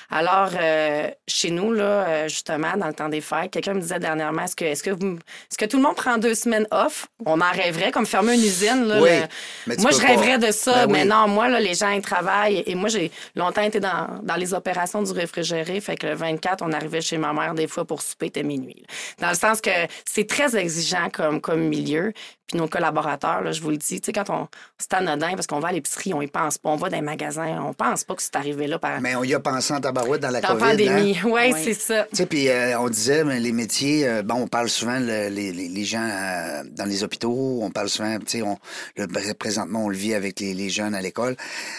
[0.09, 3.99] Alors, euh, chez nous, là, euh, justement, dans le temps des fêtes, quelqu'un me disait
[3.99, 5.17] dernièrement est-ce que, est-ce, que vous-
[5.49, 7.07] est-ce que tout le monde prend deux semaines off?
[7.25, 8.85] On en rêverait, comme fermer une usine.
[8.85, 9.27] Là, Oui, le-
[9.67, 10.07] mais Moi, je pas.
[10.07, 11.07] rêverais de ça, Ben mais oui.
[11.07, 12.63] non, moi, là, les gens, ils travaillent.
[12.65, 15.79] Et moi, j'ai longtemps été dans, dans les opérations du réfrigéré.
[15.81, 18.83] Fait que le 24, on arrivait chez ma mère des fois pour souper, était minuit.
[18.87, 19.27] là.
[19.27, 19.69] Dans le sens que
[20.05, 22.13] c'est très exigeant comme, comme milieu.
[22.45, 24.47] Puis nos collaborateurs, là, je vous le dis, tu sais, quand on.
[24.77, 26.69] C'est anodin parce qu'on va à l'épicerie, on y pense pas.
[26.69, 28.99] On va dans les magasins, on pense pas que c'est arrivé là par.
[28.99, 30.87] Mais on y a pensé en tabarouette dans la dans la COVID.
[30.89, 30.93] hein?
[30.95, 31.19] pandémie.
[31.23, 31.61] Oui, Oui.
[31.63, 32.03] c'est ça.
[32.11, 35.29] Tu sais, puis euh, on disait, mais les métiers, euh, bon, on parle souvent, le-
[35.29, 38.57] les, les, les gens euh, dans les hôpitaux, on parle souvent, tu sais, on,
[38.97, 41.37] le, présentement, on le vit avec les, les jeunes à l'école,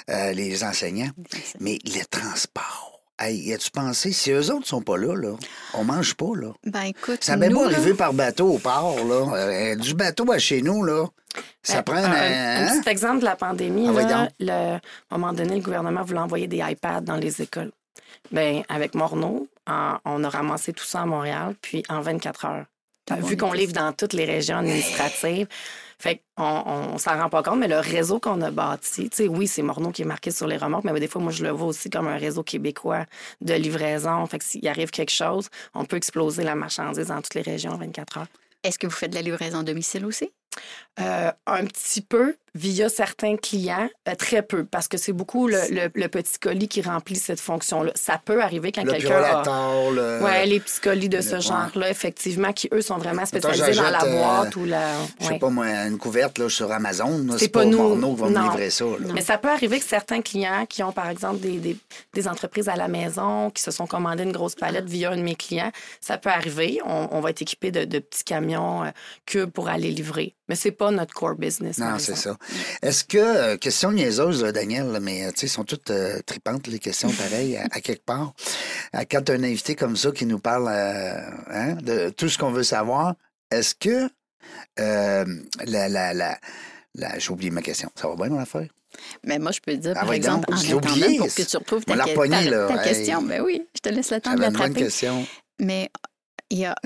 [0.09, 1.11] euh, les enseignants,
[1.61, 2.94] mais le transport.
[3.19, 5.37] Hey, y a-tu pensé, si eux autres sont pas là, là,
[5.75, 6.49] on mange pas, là.
[6.65, 9.37] Ben écoute, Ça m'est pas là, arrivé par bateau au port, là.
[9.37, 11.07] Euh, du bateau à chez nous, là.
[11.63, 12.13] Ça Ben, prend un, un.
[12.13, 12.81] un hein?
[12.81, 13.89] petit exemple de la pandémie.
[13.89, 14.81] Ah là, le- à
[15.13, 17.71] un moment donné, le gouvernement voulait envoyer des iPads dans les écoles.
[18.33, 22.65] Bien, avec Morneau, en- on a ramassé tout ça à Montréal, puis en 24 heures.
[23.11, 25.47] Le Vu qu'on livre dans toutes les régions administratives,
[25.99, 29.29] fait qu'on on, s'en rend pas compte, mais le réseau qu'on a bâti, tu sais,
[29.29, 31.51] oui, c'est Morneau qui est marqué sur les remorques, mais des fois, moi, je le
[31.51, 33.07] vois aussi comme un réseau québécois
[33.41, 34.25] de livraison.
[34.27, 37.73] Fait que s'il arrive quelque chose, on peut exploser la marchandise dans toutes les régions
[37.73, 38.27] en 24 heures.
[38.63, 40.31] Est-ce que vous faites de la livraison à domicile aussi?
[41.01, 45.59] Euh, un petit peu via certains clients, euh, très peu, parce que c'est beaucoup le,
[45.71, 47.91] le- le petit colis qui remplit cette fonction-là.
[47.97, 49.43] Ça peut arriver quand quelqu'un a...
[49.91, 50.23] le.
[50.23, 54.05] Ouais, les petits colis de ce genre-là, effectivement, qui, eux, sont vraiment spécialisés dans la
[54.05, 54.93] euh, boîte ou la...
[55.21, 57.27] Je sais pas, moi, une couverte là, sur Amazon.
[57.39, 57.77] C'est pas pas nous.
[57.79, 58.85] Morneau qui va me livrer ça.
[58.85, 59.13] là.
[59.15, 61.77] Mais ça peut arriver que certains clients qui ont, par exemple, des, des,
[62.13, 65.23] des entreprises à la maison, qui se sont commandés une grosse palette via un de
[65.23, 66.81] mes clients, ça peut arriver.
[66.87, 68.91] On, on va être équipé de, de petits camions euh,
[69.27, 70.35] cubes pour aller livrer.
[70.49, 71.79] Mais c'est pas notre core business.
[71.79, 72.37] Non, c'est ça.
[72.83, 76.21] Est-ce que, euh, question niaiseuse, là, Daniel, là, mais euh, tu sais, sont toutes euh,
[76.27, 78.33] tripantes, les questions pareilles, à, à quelque part.
[79.11, 82.51] Quand tu as un invité comme ça qui nous parle hein, de tout ce qu'on
[82.53, 83.15] veut savoir,
[83.51, 84.09] est-ce que
[84.77, 86.39] la, la, la,
[86.95, 87.91] la- J'ai oublié ma question.
[87.95, 88.69] Ça va bien, mon affaire?
[89.25, 91.19] Mais moi, je peux te dire, Ah par exemple, donc, en attendant oublié.
[91.19, 92.69] pour que tu retrouves ta, que- repogné, ta- là.
[92.69, 92.95] ta Hey.
[92.95, 93.23] question.
[93.23, 94.85] Ben oui, je te laisse le temps de J'avais une bonne l'attraper.
[94.85, 95.27] question.
[95.61, 95.91] Mais
[96.51, 96.77] il y a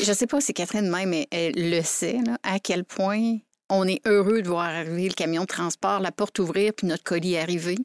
[0.00, 3.38] je sais pas si Catherine même mais elle le sait, là, à quel point
[3.70, 7.02] on est heureux de voir arriver le camion de transport, la porte ouvrir, puis notre
[7.04, 7.76] colis arriver.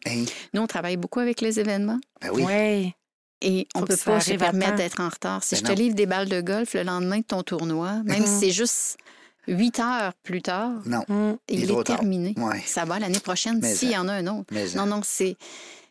[0.54, 2.00] Nous, on travaille beaucoup avec les événements.
[2.22, 2.44] Ben oui.
[2.44, 2.96] Ouais.
[3.42, 5.44] Et on Faut peut pas se permettre d'être en retard.
[5.44, 8.26] Si Ben je te livre des balles de golf le lendemain de ton tournoi, même
[8.26, 8.98] si c'est juste
[9.48, 11.34] huit heures plus tard, Non, Mm.
[11.50, 12.34] Il est terminé.
[12.38, 12.62] Ouais.
[12.66, 14.46] Ça va l'année prochaine s'il y en a un autre.
[14.52, 15.36] mais Non, non, c'est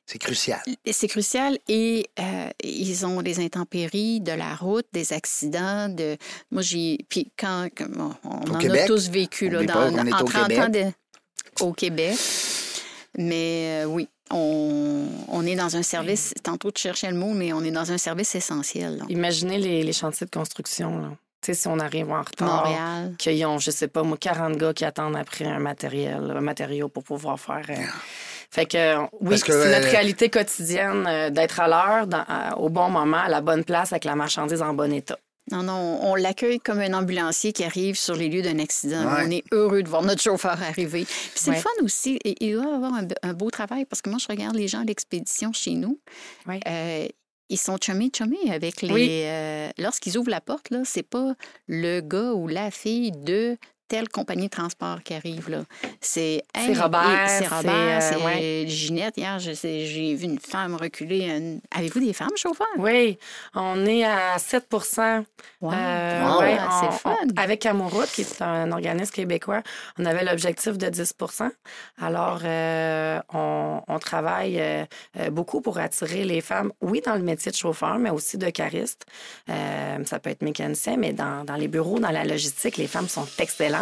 [0.07, 0.61] c'est crucial.
[0.91, 5.89] c'est crucial et euh, ils ont des intempéries de la route, des accidents.
[5.89, 6.17] De...
[6.51, 6.99] Moi, j'ai.
[7.09, 7.69] Puis quand.
[7.89, 10.59] bon, on Au en Québec, a tous vécu là, dans, est en au 30 Québec.
[10.59, 10.93] ans de-
[11.65, 12.17] au Québec.
[13.19, 16.33] Mais euh, oui, on, on est dans un service.
[16.43, 18.99] Tantôt, tu cherchais le mot, mais on est dans un service essentiel.
[18.99, 19.05] là.
[19.09, 20.99] Imaginez les, les chantiers de construction.
[20.99, 21.09] Là.
[21.43, 23.15] Tu sais, si on arrive en retard, Montréal.
[23.19, 26.89] qu'ils ont, je sais pas, moi, 40 gars qui attendent après un matériel, un matériau
[26.89, 27.67] pour pouvoir faire.
[27.69, 27.75] euh,
[28.53, 33.17] Fait que, oui, c'est notre euh, réalité quotidienne euh, d'être à l'heure, au bon moment,
[33.17, 35.17] à la bonne place, avec la marchandise en bon état.
[35.51, 39.05] Non, non, on l'accueille comme un ambulancier qui arrive sur les lieux d'un accident.
[39.07, 39.23] Ouais.
[39.27, 41.05] On est heureux de voir notre chauffeur arriver.
[41.05, 41.57] Puis c'est Ouais.
[41.57, 42.19] le fun aussi.
[42.25, 44.69] Et il doit avoir un, be- un beau travail parce que moi, je regarde les
[44.69, 45.99] gens à l'expédition chez nous.
[46.47, 46.61] Ouais.
[46.69, 47.09] Euh,
[47.49, 48.93] ils sont chummés, chummés avec les.
[48.93, 49.09] Oui.
[49.25, 51.35] euh, Lorsqu'ils ouvrent la porte, là, c'est pas
[51.67, 53.57] le gars ou la fille de
[53.93, 55.51] telle compagnie de transport qui arrive.
[55.51, 55.65] là.
[56.01, 58.65] C'est C'est Hey, Robert, C'est Robert, euh, c'est ouais.
[58.67, 59.19] Ginette.
[59.19, 61.61] Hier, j'ai vu une femme reculer.
[61.71, 62.67] Avez-vous des femmes chauffeurs?
[62.79, 63.19] Oui,
[63.55, 65.73] on est à 7 Wow.
[65.75, 66.41] Euh, Wow.
[66.41, 67.17] ouais, c'est fun.
[67.23, 69.63] on- avec Amouroute, qui est un organisme québécois,
[69.99, 71.51] on avait l'objectif de 10%
[72.01, 74.85] Alors, euh, on, on travaille euh,
[75.21, 78.49] euh, beaucoup pour attirer les femmes, oui, dans le métier de chauffeur, mais aussi de
[78.49, 79.05] cariste.
[79.51, 83.09] Euh, ça peut être mécanicien, mais dans, dans les bureaux, dans la logistique, les femmes
[83.09, 83.82] sont excellentes.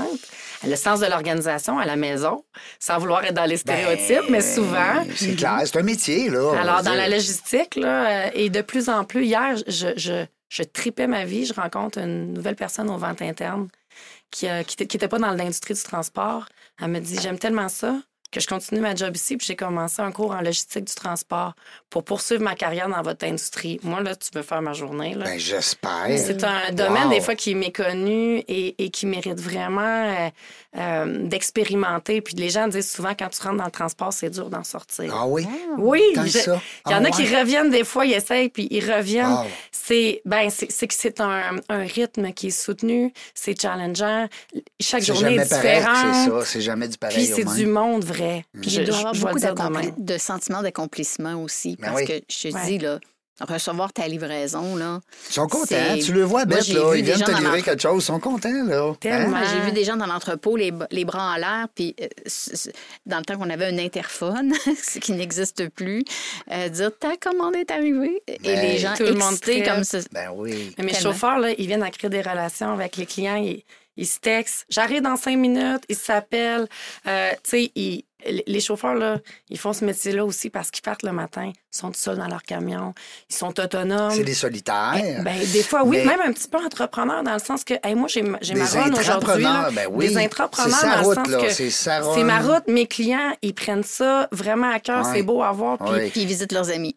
[0.62, 2.44] Elles ont le sens de l'organisation à la maison,
[2.78, 4.94] sans vouloir être dans les stéréotypes, mais souvent.
[5.04, 6.52] Ben, C'est clair, c'est un métier, là.
[6.60, 6.94] Alors, dans dire.
[6.94, 11.24] la logistique, là, euh, et de plus en plus, hier, je, je, je tripais ma
[11.24, 11.46] vie.
[11.46, 13.68] Je rencontre une nouvelle personne aux ventes internes
[14.30, 16.46] qui n'était qui, était- qui pas dans l'industrie du transport.
[16.80, 17.96] Elle me dit J'aime tellement ça.
[18.30, 21.54] Que je continue ma job ici, puis j'ai commencé un cours en logistique du transport
[21.88, 23.80] pour poursuivre ma carrière dans votre industrie.
[23.82, 25.14] Moi, là, tu veux faire ma journée.
[25.14, 25.24] Là.
[25.24, 26.06] Ben, j'espère.
[26.16, 27.10] C'est un domaine, Wow.
[27.14, 30.28] des fois, qui est méconnu et, et qui mérite vraiment euh,
[30.76, 32.20] euh, d'expérimenter.
[32.20, 35.12] Puis les gens disent souvent, quand tu rentres dans le transport, c'est dur d'en sortir.
[35.16, 35.46] Ah oui?
[35.78, 36.60] Oui, je- ça?
[36.86, 39.26] il y en Ah a qui reviennent des fois, ils essayent, puis ils reviennent.
[39.32, 39.46] Wow.
[39.72, 44.28] C'est ben, c'est que c'est un, un rythme qui est soutenu, c'est challengeant.
[44.80, 45.96] Chaque journée est différente.
[46.24, 46.44] c'est ça.
[46.44, 48.44] C'est jamais du pareil Puis c'est du monde vrai.
[48.60, 51.76] Puis Je- il doit y je- avoir je beaucoup de sentiments d'accomplissement aussi.
[51.80, 52.06] Ben Parce oui.
[52.06, 52.66] que je te Ouais.
[52.66, 52.98] dis, là,
[53.48, 55.00] recevoir ta livraison, là.
[55.30, 55.98] Ils sont contents.
[56.04, 56.94] Tu le vois, Bête, là.
[56.94, 58.02] Ils viennent te livrer quelque chose.
[58.02, 58.92] Ils sont contents, là.
[59.00, 59.26] Tellement.
[59.28, 59.28] Hein?
[59.30, 62.06] Moi, J'ai vu des gens dans l'entrepôt, les, les bras en l'air, puis euh,
[63.06, 64.52] dans le temps qu'on avait un interphone,
[64.82, 66.04] ce qui n'existe plus,
[66.50, 68.22] euh, dire ta commande est arrivée.
[68.28, 69.98] Et Ben, les gens tout le monde comme ça.
[70.12, 70.74] Ben oui.
[70.76, 71.12] Mais mes Tellement.
[71.12, 73.36] chauffeurs, là, ils viennent à créer des relations avec les clients.
[73.36, 73.62] Ils,
[73.96, 74.66] ils se textent.
[74.68, 75.82] J'arrive dans cinq minutes.
[75.88, 76.68] Ils s'appellent.
[77.06, 78.04] Euh, tu sais, ils-
[78.46, 81.50] les chauffeurs, là, ils font ce métier-là aussi parce qu'ils partent le matin.
[81.54, 82.94] Ils sont tout seuls dans leur camion.
[83.28, 84.10] Ils sont autonomes.
[84.10, 85.22] C'est des solitaires.
[85.24, 87.94] Ben, des fois, oui, Mais- même un petit peu entrepreneur dans le sens que, hey,
[87.94, 89.44] moi, j'ai ma- j'ai Des ma run aujourd'hui.
[89.44, 90.08] ben oui.
[90.08, 91.40] Des intrapreneurs C'est sa dans route, le sens là.
[91.48, 92.66] que C'est sa c'est ma route.
[92.68, 95.04] Mes clients, ils prennent ça vraiment à cœur.
[95.06, 95.12] Ouais.
[95.14, 95.78] C'est beau à voir.
[95.78, 96.96] Puis ils visitent leurs amis.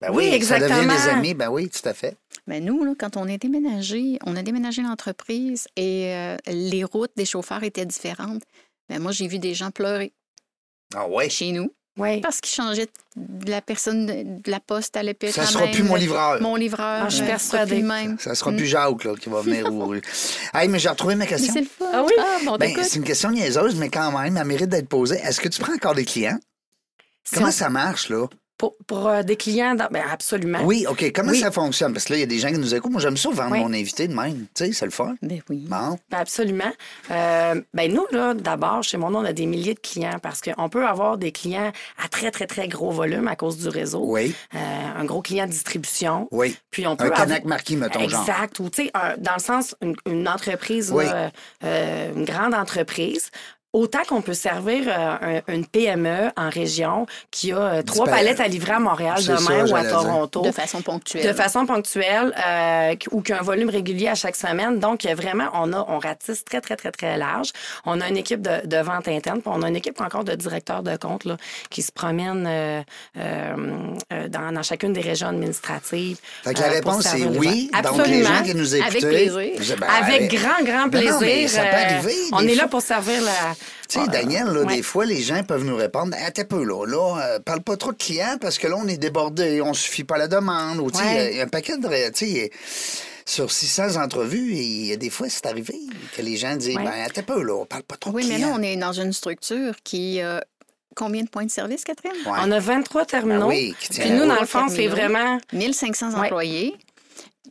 [0.00, 0.94] Ben Oui, Ça devient exactement.
[0.94, 1.34] des amis.
[1.34, 2.16] Ben oui, tout à fait.
[2.48, 7.12] Mais nous, là, quand on est déménagé, on a déménagé l'entreprise et euh, les routes
[7.16, 8.42] des chauffeurs étaient différentes.
[8.88, 10.12] Ben, moi, j'ai vu des gens pleurer
[10.94, 11.28] Ah ouais?
[11.30, 12.20] chez nous Oui.
[12.20, 15.30] parce qu'ils changeaient de la personne de la poste à l'épée.
[15.30, 16.40] Ça sera plus mon livreur.
[16.40, 17.02] Mon livreur.
[17.04, 17.70] Ah, je suis persuadée.
[17.70, 18.18] sera plus même.
[18.18, 18.56] Ça sera Mm.
[18.56, 19.94] plus Jacques là, qui va venir au.
[20.54, 21.52] Hey, mais j'ai retrouvé ma question.
[21.52, 21.86] c'est le fun.
[21.92, 22.12] Ah oui?
[22.44, 25.16] bon, Ben, c'est une question niaiseuse, mais quand même, elle mérite d'être posée.
[25.16, 26.38] Est-ce que tu prends encore des clients?
[27.34, 28.26] Comment ça marche, là?
[28.62, 30.60] Pour, pour, euh, des clients, dans- ben, absolument.
[30.62, 31.10] Oui, OK.
[31.12, 31.40] Comment Oui.
[31.40, 31.92] ça fonctionne?
[31.92, 32.92] Parce que là, il y a des gens qui nous écoutent.
[32.92, 33.58] Moi, j'aime ça vendre Oui.
[33.58, 34.46] mon invité de même.
[34.54, 35.16] Tu sais, c'est le fun.
[35.20, 35.66] Ben oui.
[35.68, 35.98] Bon.
[36.10, 36.70] Ben, absolument.
[37.10, 40.68] Euh, ben nous, là, d'abord, chez mon on a des milliers de clients parce qu'on
[40.68, 44.04] peut avoir des clients à très, très, très gros volume à cause du réseau.
[44.04, 44.58] Oui, Euh,
[44.96, 46.28] un gros client de distribution.
[46.30, 46.56] oui.
[46.70, 48.20] Puis on peut Un avoir- Canac marquis, mettons, genre.
[48.20, 48.60] Exact.
[48.60, 51.04] Ou, tu sais, dans le sens, une, une entreprise, Oui.
[51.04, 51.30] là,
[51.64, 53.30] euh, une grande entreprise.
[53.72, 58.12] Autant qu'on peut servir euh, un- une PME en région qui a euh, trois pa-
[58.16, 59.90] palettes à livrer à Montréal demain ça, ou à dire.
[59.92, 60.42] Toronto.
[60.42, 61.26] De façon ponctuelle.
[61.26, 64.78] De façon ponctuelle euh, ou qu'un volume régulier à chaque semaine.
[64.78, 67.50] Donc, vraiment, on, a, on ratisse très, très, très, très large.
[67.86, 70.34] On a une équipe de, de vente interne, puis on a une équipe encore de
[70.34, 71.36] directeurs de compte là,
[71.70, 72.82] qui se promènent euh,
[73.18, 76.18] euh, dans, dans chacune des régions administratives.
[76.44, 77.70] Fait que la euh, réponse, les oui.
[77.72, 77.80] gens.
[77.82, 78.34] Donc, les Absolument.
[78.36, 78.88] gens qui nous écoutent.
[78.88, 79.76] Avec plaisir.
[80.02, 81.12] Avec grand, grand Ben plaisir.
[81.12, 83.54] non, mais ça peut euh, arriver, on est là pour servir la.
[83.88, 84.76] Tu sais, Daniel, là, Ouais.
[84.76, 87.76] des fois, les gens peuvent nous répondre Attends un peu, là, là, euh, parle pas
[87.76, 90.78] trop de clients parce que là, on est débordé, on suffit pas à la demande.
[90.78, 91.36] Ou, tu Ouais.
[91.36, 91.88] y a un paquet de.
[92.10, 92.50] Tu sais,
[93.24, 95.74] sur 600 entrevues, et il y a des fois, c'est arrivé
[96.16, 96.82] que les gens disent Ouais.
[96.84, 98.92] Ben, attends peu, là, on parle pas trop de Oui, mais là, on est dans
[98.92, 100.20] une structure qui.
[100.20, 100.40] euh,
[100.94, 102.12] combien de points de service, Catherine?
[102.26, 102.38] Ouais.
[102.42, 103.44] On a 23 terminaux.
[103.44, 105.38] Ah oui, Puis nous, dans le fond, c'est vraiment.
[105.52, 106.26] 1500 Ouais.
[106.26, 106.74] employés.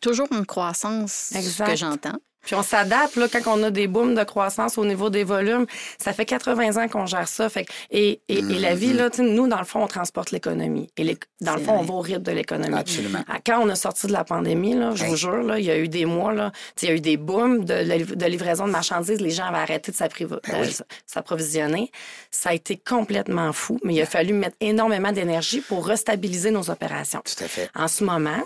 [0.01, 1.67] Toujours une croissance, ce Exact.
[1.67, 2.17] que j'entends.
[2.43, 5.65] Puis on s'adapte là, quand on a des booms de croissance au niveau des volumes.
[5.99, 7.49] Ça fait 80 ans qu'on gère ça.
[7.49, 9.87] Fait que- et, et, et la vie, là, tu sais, nous, dans le fond, on
[9.87, 10.89] transporte l'économie.
[10.97, 12.75] Et l'é- dans le fond, on va au rythme de l'économie.
[12.77, 13.23] Absolument.
[13.27, 15.09] Ah, Quand on a sorti de la pandémie, là, je Hey.
[15.09, 16.95] vous jure, là, il y a eu des mois, là, tu sais, il y a
[16.95, 19.21] eu des booms de, liv- de livraison de marchandises.
[19.21, 20.75] Les gens avaient arrêté de s'apprivo- Ben oui.
[21.05, 21.91] s'approvisionner.
[22.31, 26.69] Ça a été complètement fou, mais il a fallu mettre énormément d'énergie pour restabiliser nos
[26.69, 27.21] opérations.
[27.23, 27.69] Tout à fait.
[27.75, 28.41] En ce moment,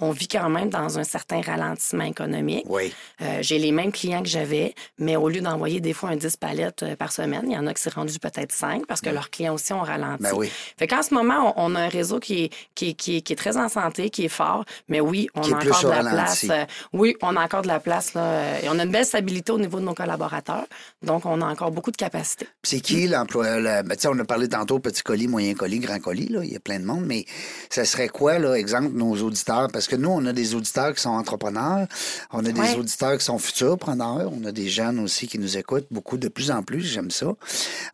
[0.00, 2.64] on vit quand même dans un certain ralentissement économique.
[2.68, 2.92] Oui.
[3.22, 6.36] Euh, j'ai les mêmes clients que j'avais, mais au lieu d'envoyer des fois un 10
[6.36, 9.10] palettes euh, par semaine, il y en a qui s'est rendu peut-être 5 parce que
[9.10, 10.22] leurs clients aussi ont ralenti.
[10.22, 10.50] Ben oui.
[10.78, 13.20] Fait qu'en ce moment, on, on a un réseau qui est, qui, est, qui, est,
[13.20, 15.88] qui est très en santé, qui est fort, mais oui, on Qui a encore de
[15.88, 16.46] la ralenti.
[16.46, 16.46] place.
[16.50, 18.14] euh, oui, on a encore de la place.
[18.14, 20.66] Là, et on a une belle stabilité au niveau de nos collaborateurs.
[21.02, 22.46] Donc, on a encore beaucoup de capacité.
[22.62, 23.60] C'est qui l'employeur?
[23.60, 26.40] le- ben, on a parlé tantôt petit colis, moyen colis, grand colis, là.
[26.44, 27.24] Il y a plein de monde, mais
[27.70, 29.68] ça serait quoi, là, exemple, nos auditeurs?
[29.72, 31.86] Parce que nous, on a des auditeurs qui sont entrepreneurs,
[32.32, 32.76] on a des Ouais.
[32.76, 36.28] auditeurs qui sont futurs preneurs, on a des jeunes aussi qui nous écoutent, beaucoup de
[36.28, 37.32] plus en plus, j'aime ça.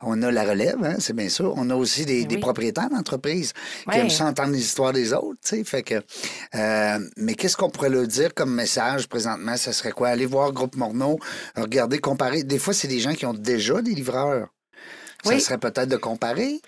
[0.03, 1.55] On a la relève, hein, c'est bien sûr.
[1.57, 3.53] On a aussi des, Ben des propriétaires d'entreprises
[3.91, 5.65] qui aiment ça entendre les histoires des autres, tu sais.
[5.65, 5.95] Fait que,
[6.55, 9.57] euh, mais qu'est-ce qu'on pourrait leur dire comme message présentement?
[9.57, 10.09] Ça serait quoi?
[10.09, 11.19] Aller voir Groupe Morneau,
[11.57, 12.43] regarder, comparer.
[12.45, 14.49] Des fois, c'est des gens qui ont déjà des livreurs.
[15.25, 15.41] Ça Oui.
[15.41, 16.61] serait peut-être de comparer.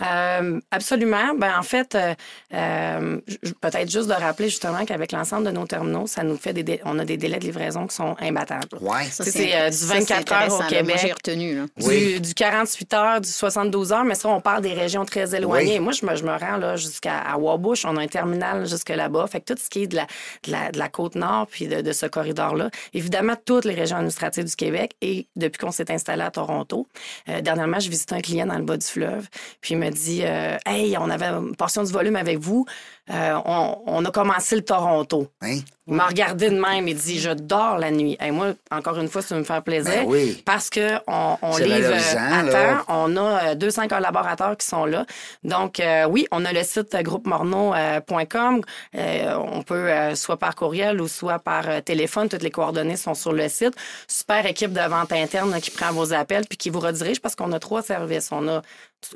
[0.00, 1.34] Euh, absolument.
[1.36, 2.14] Ben, en fait, euh,
[2.52, 3.20] euh,
[3.60, 6.98] peut-être juste de rappeler justement qu'avec l'ensemble de nos terminaux, ça nous fait des on
[6.98, 8.78] a des délais de livraison qui sont imbattables.
[8.80, 9.04] Ouais.
[9.04, 10.62] Ça, C'est euh, du ça, 24 c'est heures au.
[10.68, 10.86] Québec.
[10.86, 11.54] Moi, j'ai retenu.
[11.56, 11.64] Là.
[11.76, 12.20] Du, Oui.
[12.20, 15.74] du 48 heures, du 72 heures, mais ça, on parle des régions très éloignées.
[15.78, 15.80] Oui.
[15.80, 17.84] Moi, je me, je me rends là jusqu'à à Wabush.
[17.84, 19.26] On a un terminal jusque là-bas.
[19.28, 20.06] Fait que tout ce qui est de la,
[20.44, 23.96] de la, de la côte nord puis de, de ce corridor-là, évidemment, toutes les régions
[23.96, 26.88] administratives du Québec et depuis qu'on s'est installé à Toronto.
[27.28, 29.28] Euh, dernièrement, je visitais un client dans le bas du fleuve,
[29.60, 32.66] puis me dit euh, Hey, on avait une portion du volume avec vous.
[33.10, 35.28] Euh, on, on a commencé le Toronto.
[35.42, 35.58] Hein?
[35.86, 38.16] Il m'a regardé de même et dit Je dors la nuit.
[38.24, 39.92] Et moi, encore une fois, ça me fait plaisir.
[39.92, 40.42] Ben oui.
[40.46, 42.52] Parce qu'on on C'est livre à là.
[42.78, 42.84] temps.
[42.88, 45.04] On a euh, 200 collaborateurs qui sont là.
[45.42, 48.62] Donc, euh, oui, on a le site euh, groupemorneau.com.
[48.96, 52.28] Euh, on peut euh, soit par courriel ou soit par euh, téléphone.
[52.30, 53.74] Toutes les coordonnées sont sur le site.
[54.08, 57.52] Super équipe de vente interne qui prend vos appels puis qui vous redirige parce qu'on
[57.52, 58.30] a trois services.
[58.32, 58.60] On a euh,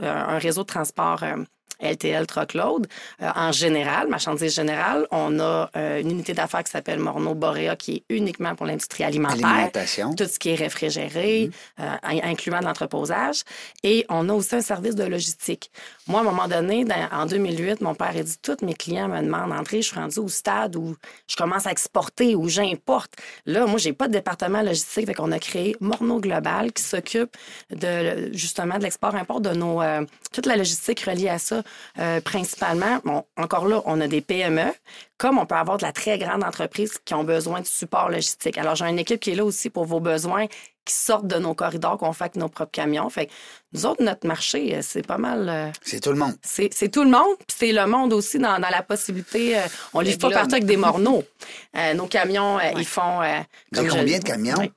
[0.03, 1.25] un réseau de transport.
[1.81, 2.87] LTL Truckload.
[3.23, 7.77] Euh, en général, marchandise générale, on a euh, une unité d'affaires qui s'appelle Morneau Borea
[7.77, 10.15] qui est uniquement pour l'industrie alimentaire Alimentation.
[10.15, 11.47] tout ce qui est réfrigéré,
[11.79, 11.85] Mhm.
[11.85, 13.43] euh, in- incluant de l'entreposage.
[13.85, 15.71] Et on a aussi un service de logistique.
[16.07, 19.09] Moi, à un moment donné, dans- en 2008, mon père a dit tous mes clients
[19.09, 20.97] me demandent André, je suis rendu au stade où
[21.29, 23.13] je commence à exporter, où j'importe.
[23.47, 25.07] Là, moi, j'ai pas de département logistique.
[25.07, 27.37] Fait qu'on a créé Morneau Global qui s'occupe
[27.71, 29.81] de justement de l'export-import de nos.
[29.83, 31.63] euh, toute la logistique reliée à ça,
[31.99, 33.01] euh, principalement.
[33.05, 34.73] Bon, encore là, on a des PME,
[35.19, 38.59] comme on peut avoir de la très grande entreprise qui ont besoin de support logistique.
[38.59, 40.47] Alors, j'ai une équipe qui est là aussi pour vos besoins
[40.85, 43.11] qui sortent de nos corridors, qu'on fait avec nos propres camions.
[43.11, 43.33] Fait que
[43.75, 45.47] nous autres, notre marché, euh, c'est pas mal.
[45.51, 46.35] euh, C'est tout le monde.
[46.43, 49.59] c'est c'est tout le monde, puis c'est le monde aussi dans, dans la possibilité.
[49.59, 51.25] euh, on livre pas partout avec des morneaux.
[51.77, 53.21] Euh, nos camions, euh, ils font.
[53.21, 53.39] euh,
[53.75, 54.73] comme je- combien de camions?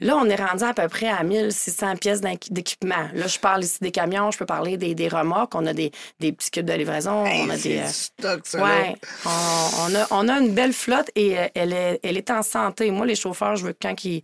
[0.00, 3.08] Là, on est rendu à peu près à 1600 pièces d'équipement.
[3.14, 5.54] Là, je parle ici des camions, je peux parler des, des remorques.
[5.54, 7.26] On a des, des petits cubes de livraison.
[7.26, 7.78] Hey, on a des.
[7.78, 8.58] euh, stock, ça.
[8.58, 8.64] là.
[8.64, 9.30] Ouais, on,
[9.80, 12.90] on a, on a une belle flotte et euh, elle est, elle est en santé.
[12.90, 14.22] Moi, les chauffeurs, je veux que quand ils,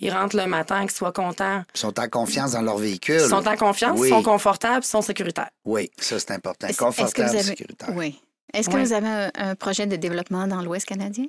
[0.00, 3.20] ils rentrent le matin, qu'ils soient contents, Ils sont en confiance dans leur véhicule.
[3.22, 4.08] ils sont en confiance, Oui.
[4.08, 5.50] ils sont confortables, ils sont sécuritaires.
[5.64, 6.66] Oui, ça, c'est important.
[6.78, 7.88] Confortable, vous avez- sécuritaire.
[7.94, 8.20] Oui.
[8.52, 8.82] Est-ce que Oui.
[8.84, 11.24] vous avez un, un projet de développement dans l'Ouest canadien?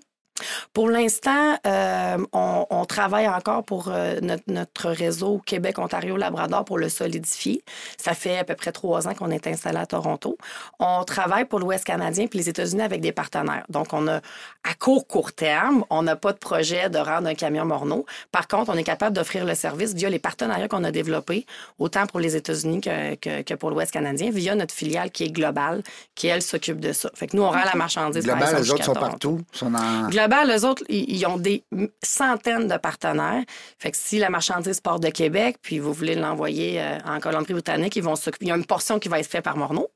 [0.74, 6.66] Pour l'instant, euh, on, on travaille encore pour euh, notre, notre réseau Québec, Ontario, Labrador
[6.66, 7.64] pour le solidifier.
[7.98, 10.38] Ça fait à peu près trois ans qu'on est installé à Toronto.
[10.80, 13.66] On travaille pour l'Ouest canadien puis les États-Unis avec des partenaires.
[13.70, 17.36] Donc, on a à court, court terme, on n'a pas de projet de rendre un
[17.36, 18.06] camion Morneau.
[18.32, 21.46] Par contre, on est capable d'offrir le service via les partenariats qu'on a développés,
[21.80, 25.32] autant pour les États-Unis que, que, que pour l'Ouest canadien, via notre filiale qui est
[25.32, 25.82] globale,
[26.16, 27.10] qui, elle, s'occupe de ça.
[27.14, 28.24] Fait que nous, on rend la marchandise.
[28.24, 29.42] Global, les autres sont partout.
[29.52, 29.72] Sont.
[30.10, 31.64] Global, eux autres, ils ont des
[32.04, 33.44] centaines de partenaires.
[33.80, 37.96] Fait que si la marchandise part de Québec, puis vous voulez l'envoyer euh, en Colombie-Britannique,
[37.96, 38.46] ils vont s'occuper.
[38.46, 39.90] Il y a une portion qui va être faite par Morneau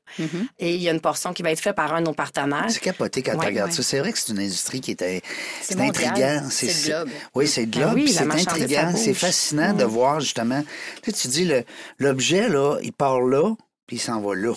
[0.58, 2.66] et il y a une portion qui va être faite par un de nos partenaires.
[2.68, 3.76] C'est capoté quand Ouais, tu regardes ouais.
[3.76, 3.82] ça.
[3.82, 5.18] C'est vrai que c'est une industrie qui est, euh,
[5.62, 6.08] c'est mondial.
[6.08, 6.48] intriguant.
[6.50, 7.08] C'est le globe.
[7.34, 7.94] Oui, c'est le Ben globe.
[7.94, 8.92] oui, la c'est intriguant.
[8.96, 10.62] C'est fascinant de voir justement.
[11.02, 11.64] Tu, sais, tu dis, le-
[11.98, 13.54] l'objet, là, il part là,
[13.86, 14.52] puis il s'en va là.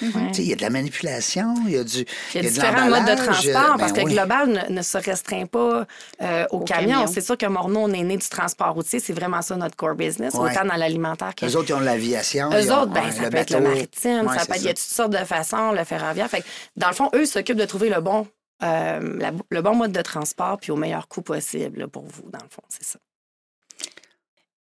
[0.00, 0.08] Ouais.
[0.28, 2.04] Tu sais, Il y a de la manipulation, il y a du.
[2.34, 4.12] Il y a différents modes de transport ben parce que oui.
[4.12, 5.86] Global ne, ne se restreint pas
[6.22, 6.90] euh, au, Au camion.
[6.92, 7.06] camion.
[7.06, 9.00] C'est sûr que Morneau, on est né du transport routier.
[9.00, 10.50] C'est vraiment ça notre core business, Ouais.
[10.52, 12.50] autant dans l'alimentaire que Eux autres, ils ont l'aviation.
[12.52, 14.68] Eux autres, ben, ouais, ça peut être le maritime, Ouais, ça peut être, il y
[14.68, 16.28] a toutes sortes de façons, le ferroviaire.
[16.28, 16.46] Fait que,
[16.76, 18.26] dans le fond, eux s'occupent de trouver le bon,
[18.62, 22.28] euh, la- le bon mode de transport puis au meilleur coût possible là, pour vous,
[22.30, 22.98] dans le fond, c'est ça.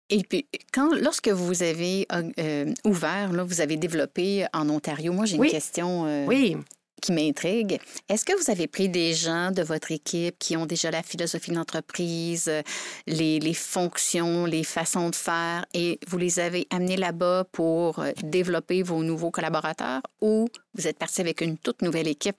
[0.09, 5.25] Et puis, quand, lorsque vous avez euh, ouvert, là, vous avez développé en Ontario, moi,
[5.25, 6.57] j'ai une question euh, Oui,
[6.99, 7.79] qui m'intrigue.
[8.07, 11.51] Est-ce que vous avez pris des gens de votre équipe qui ont déjà la philosophie
[11.51, 12.61] de l'entreprise, euh,
[13.07, 18.11] les, les fonctions, les façons de faire, et vous les avez amenés là-bas pour euh,
[18.23, 22.37] développer vos nouveaux collaborateurs ou vous êtes parti avec une toute nouvelle équipe?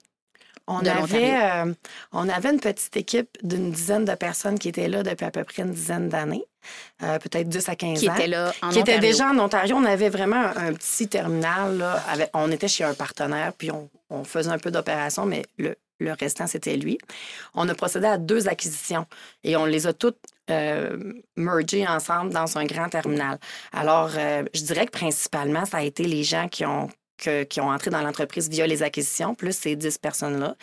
[0.67, 1.73] on avait, euh,
[2.11, 5.43] on avait une petite équipe d'une dizaine de personnes qui étaient là depuis à peu
[5.43, 6.45] près une dizaine d'années,
[7.03, 8.15] euh, peut-être 10 à 15 qui ans.
[8.15, 9.75] étaient là en qui était déjà en Ontario.
[9.75, 11.77] On avait vraiment un, un petit terminal.
[11.77, 15.43] Là, avec- on était chez un partenaire, puis on, on faisait un peu d'opération, mais
[15.57, 16.97] le, le restant, c'était lui.
[17.53, 19.05] On a procédé à deux acquisitions
[19.43, 20.17] et on les a toutes
[20.49, 23.37] euh, mergées ensemble dans un grand terminal.
[23.71, 26.89] Alors, euh, je dirais que principalement, ça a été les gens qui ont
[27.49, 30.55] qui ont entré dans l'entreprise via les acquisitions, plus ces 10 personnes-là.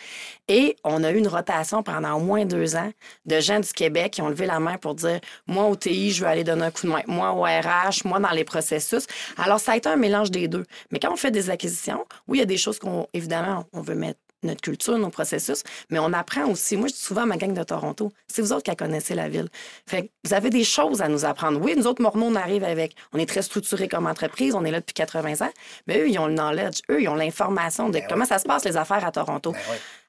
[0.47, 2.91] Et on a eu une rotation pendant au moins deux ans
[3.25, 6.21] de gens du Québec qui ont levé la main pour dire Moi, au TI, je
[6.21, 7.01] veux aller donner un coup de main.
[7.07, 9.05] Moi, au RH, moi, dans les processus.
[9.37, 10.65] Alors, ça a été un mélange des deux.
[10.91, 13.81] Mais quand on fait des acquisitions, oui, il y a des choses qu'on, évidemment, on
[13.81, 16.77] veut mettre notre culture, nos processus, mais on apprend aussi.
[16.77, 19.29] Moi, je dis souvent à ma gang de Toronto, c'est vous autres qui connaissez la
[19.29, 19.49] ville.
[19.87, 21.59] Fait que vous avez des choses à nous apprendre.
[21.61, 24.71] Oui, nous autres, Mormons, on arrive avec, on est très structurés comme entreprise, on est
[24.71, 25.51] là depuis 80 ans,
[25.87, 28.65] mais eux, ils ont le knowledge, eux, ils ont l'information de comment ça se passe,
[28.65, 29.53] les affaires à Toronto.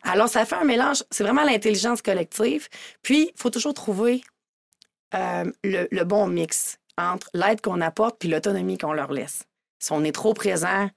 [0.02, 2.68] Alors, ça fait un mélange, c'est vraiment l'intelligence collective.
[3.02, 4.22] Puis, il faut toujours trouver
[5.14, 9.44] euh, le, le bon mix entre l'aide qu'on apporte puis l'autonomie qu'on leur laisse.
[9.78, 10.88] Si on est trop présent,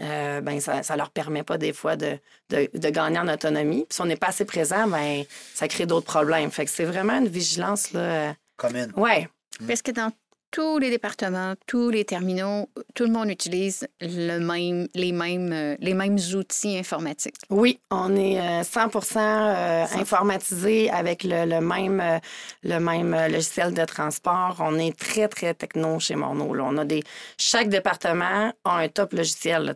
[0.00, 2.18] euh, ben ça ne leur permet pas des fois de,
[2.50, 3.84] de, de gagner en autonomie.
[3.88, 6.50] Puis si on n'est pas assez présent, ben ça crée d'autres problèmes.
[6.50, 8.00] Fait que c'est vraiment une vigilance là.
[8.00, 8.92] euh, Commune.
[8.96, 9.28] Ouais.
[9.66, 10.12] Parce que dans
[10.50, 15.76] tous les départements, tous les terminaux, tout le monde utilise le même, les, mêmes, euh,
[15.80, 17.36] les mêmes outils informatiques.
[17.50, 22.18] Oui, on est euh, 100% euh, informatisé avec le, le même, euh,
[22.62, 24.56] le même euh, logiciel de transport.
[24.60, 26.54] On est très, très techno chez Morneau.
[26.54, 26.64] là.
[26.66, 27.02] On a des...
[27.36, 29.74] Chaque département a un top logiciel.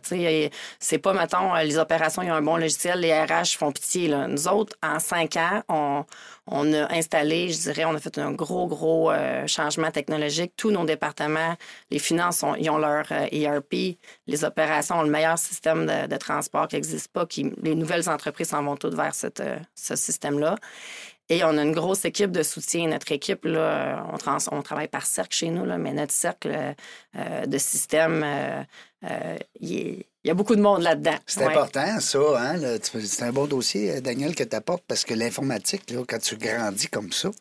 [0.79, 3.71] C'est pas, mettons, euh, les opérations, il y a un bon logiciel, les RH font
[3.71, 4.07] pitié.
[4.07, 4.27] Là.
[4.27, 6.05] Nous autres, en cinq ans, on,
[6.47, 10.53] on a installé, je dirais, on a fait un gros, gros euh, changement technologique.
[10.63, 11.57] Tous nos départements,
[11.91, 13.97] les finances, ont, ils ont leur euh, ERP.
[14.27, 17.25] Les opérations ont le meilleur système de, de transport qui n'existe pas.
[17.25, 20.55] Qui, les nouvelles entreprises s'en vont toutes vers cette, euh, ce système-là.
[21.27, 22.87] Et on a une grosse équipe de soutien.
[22.87, 26.51] Notre équipe, là, on, trans- on travaille par cercle chez nous, là, mais notre cercle
[27.17, 28.63] euh, de système, euh,
[29.09, 31.17] euh, il est- il y a beaucoup de monde là-dedans.
[31.25, 31.47] C'est Ouais.
[31.47, 32.19] important, ça.
[32.37, 32.77] Hein?
[32.81, 36.87] C'est un bon dossier, euh, Daniel, que tu apportes, parce que l'informatique, quand tu grandis
[36.87, 37.31] comme ça, euh,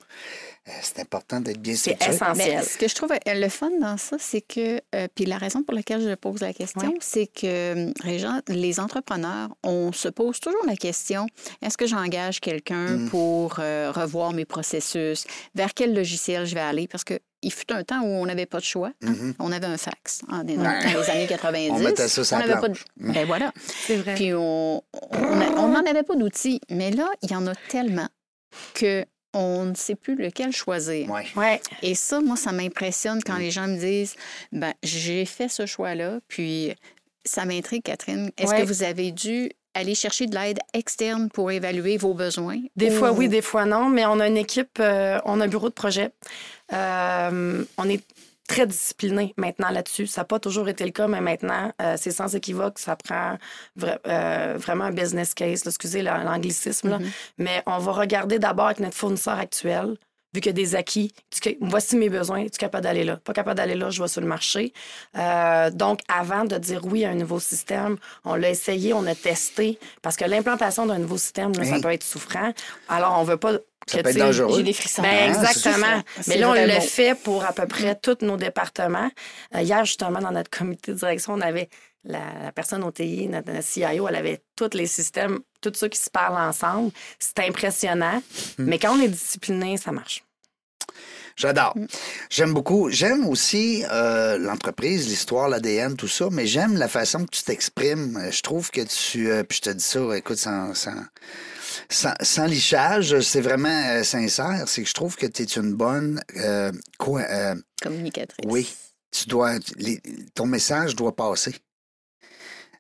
[0.83, 2.15] c'est important d'être bien C'est structuré.
[2.15, 2.57] essentiel.
[2.59, 5.37] Mais ce que je trouve euh, le fun dans ça, c'est que, euh, puis la
[5.39, 6.97] raison pour laquelle je pose la question, Ouais.
[7.01, 11.27] c'est que, euh, Régent, les entrepreneurs, on se pose toujours la question,
[11.63, 13.09] est-ce que j'engage quelqu'un Mm.
[13.11, 15.25] pour euh, revoir mes processus?
[15.55, 16.87] Vers quel logiciel je vais aller?
[16.87, 18.93] Parce que il fut un temps où on n'avait pas de choix.
[19.05, 19.11] hein.
[19.11, 19.35] Mhm.
[19.41, 20.93] On avait un fax en, dans, Ouais.
[20.93, 21.71] dans les années 90.
[21.73, 22.79] On mettait ça sur on la n'avait pas de...
[22.99, 23.13] Mm.
[23.13, 23.53] Ben voilà.
[23.67, 24.15] C'est vrai.
[24.15, 26.61] Puis on on a- on n'en avait pas d'outils.
[26.71, 28.07] Mais là, il y en a tellement
[28.75, 29.05] que
[29.35, 31.09] on ne sait plus lequel choisir.
[31.11, 31.27] Ouais.
[31.37, 31.61] Ouais.
[31.83, 33.23] Et ça, moi, ça m'impressionne Mm.
[33.27, 34.15] quand les gens me disent
[34.53, 36.75] ben j'ai fait ce choix-là, puis
[37.25, 38.31] ça m'intrigue, Catherine.
[38.37, 38.61] Est-ce Ouais.
[38.63, 42.61] que vous avez dû aller chercher de l'aide externe pour évaluer vos besoins?
[42.77, 45.45] Des Ou- fois oui, des fois non, mais on a une équipe, euh, on a
[45.45, 46.11] un bureau de projet.
[46.73, 48.03] Euh, on est
[48.49, 50.07] très discipliné maintenant là-dessus.
[50.07, 52.79] Ça n'a pas toujours été le cas, mais maintenant, euh, c'est sans équivoque.
[52.79, 53.39] Ça prend
[53.79, 56.99] vra- euh, vraiment un business case, là, excusez la- l'anglicisme.
[56.99, 57.11] Mhm.
[57.39, 59.97] mais on va regarder d'abord avec notre fournisseur actuel.
[60.35, 63.19] Vu qu'il y a des acquis, tu- voici mes besoins, es-tu capable d'aller là?
[63.19, 64.73] Pas capable d'aller là, je vais sur le marché.
[65.19, 69.15] Euh, donc, avant de dire oui à un nouveau système, on l'a essayé, on a
[69.15, 72.51] testé, parce que l'implantation d'un nouveau système, là, ça peut être souffrant.
[72.89, 74.57] Alors, on veut pas Ça que, peut être dangereux.
[74.57, 75.03] J'ai des frissons.
[75.03, 76.03] ben, Ah, exactement.
[76.27, 79.11] Mais là, on le fait pour à peu près tous nos départements.
[79.55, 81.69] Euh, hier, justement, dans notre comité de direction, on avait
[82.05, 85.89] la, la personne au TI, notre, notre CIO, elle avait tous les systèmes, tous ceux
[85.89, 86.91] qui se parlent ensemble.
[87.19, 88.23] C'est impressionnant.
[88.59, 88.65] Hmm.
[88.65, 90.25] Mais quand on est discipliné, ça marche.
[91.37, 91.73] J'adore.
[91.77, 91.87] Mm.
[92.29, 92.91] J'aime beaucoup.
[92.91, 98.17] J'aime aussi euh, l'entreprise, l'histoire, l'ADN, tout ça, mais j'aime la façon que tu t'exprimes.
[98.19, 99.31] Euh, Je trouve que tu.
[99.31, 100.93] euh, puis je te dis ça, écoute, sans, sans,
[101.89, 104.65] sans, sans lichage, c'est vraiment euh, sincère.
[104.67, 106.21] C'est que je trouve que tu es une bonne.
[106.37, 108.47] euh, quoi, euh, Communicatrice.
[108.49, 108.73] oui.
[109.11, 109.59] Tu dois.
[109.77, 110.01] les-
[110.35, 111.55] ton message doit passer.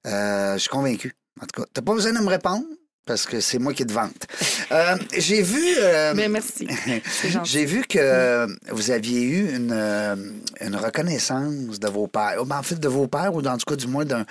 [0.05, 1.12] Je suis convaincu.
[1.40, 2.64] En tout cas, tu pas besoin de me répondre
[3.05, 4.26] parce que c'est moi qui te vante.
[4.70, 5.62] Euh, J'ai vu.
[5.78, 6.66] euh, Mais merci.
[7.44, 10.16] J'ai vu que vous aviez eu une, euh,
[10.61, 13.76] une reconnaissance de vos pères, Ben, en fait de vos pères, ou dans tout cas
[13.76, 14.24] du moins d'un-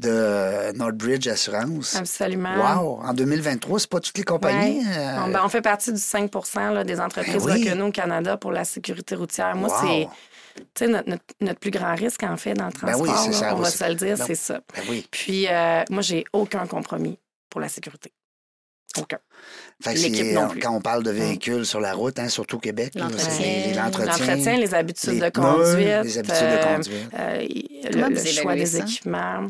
[0.00, 1.96] de Northbridge Assurance.
[1.96, 2.54] Absolument.
[2.56, 3.00] Wow!
[3.02, 4.78] En 2023, c'est pas toutes les compagnies.
[4.78, 4.96] Ouais.
[4.96, 6.30] euh, On, ben, on fait partie du 5
[6.72, 7.64] là, des entreprises Ben oui.
[7.64, 9.54] reconnues au Canada pour la sécurité routière.
[9.56, 9.86] Moi, wow.
[9.88, 10.08] c'est
[10.74, 13.22] tu sais, notre, notre- notre plus grand risque, en fait, dans le Ben oui, transport,
[13.24, 14.60] c'est là, ça, on va se le dire, c'est ça.
[14.88, 15.06] Oui.
[15.10, 15.46] Puis,
[15.90, 17.18] moi, j'ai aucun compromis
[17.52, 18.10] pour la sécurité.
[18.98, 19.18] Aucun.
[19.82, 20.60] Fait que L'équipe c'est, non euh, plus.
[20.60, 23.30] quand on parle de véhicules sur la route, hein, surtout au Québec, L'entretien.
[23.30, 25.86] c'est les- l'entretien, L'entretien, les habitudes les de pneus, conduite.
[26.04, 27.10] les habitudes de conduite.
[27.18, 29.46] euh, le, choix des équipements.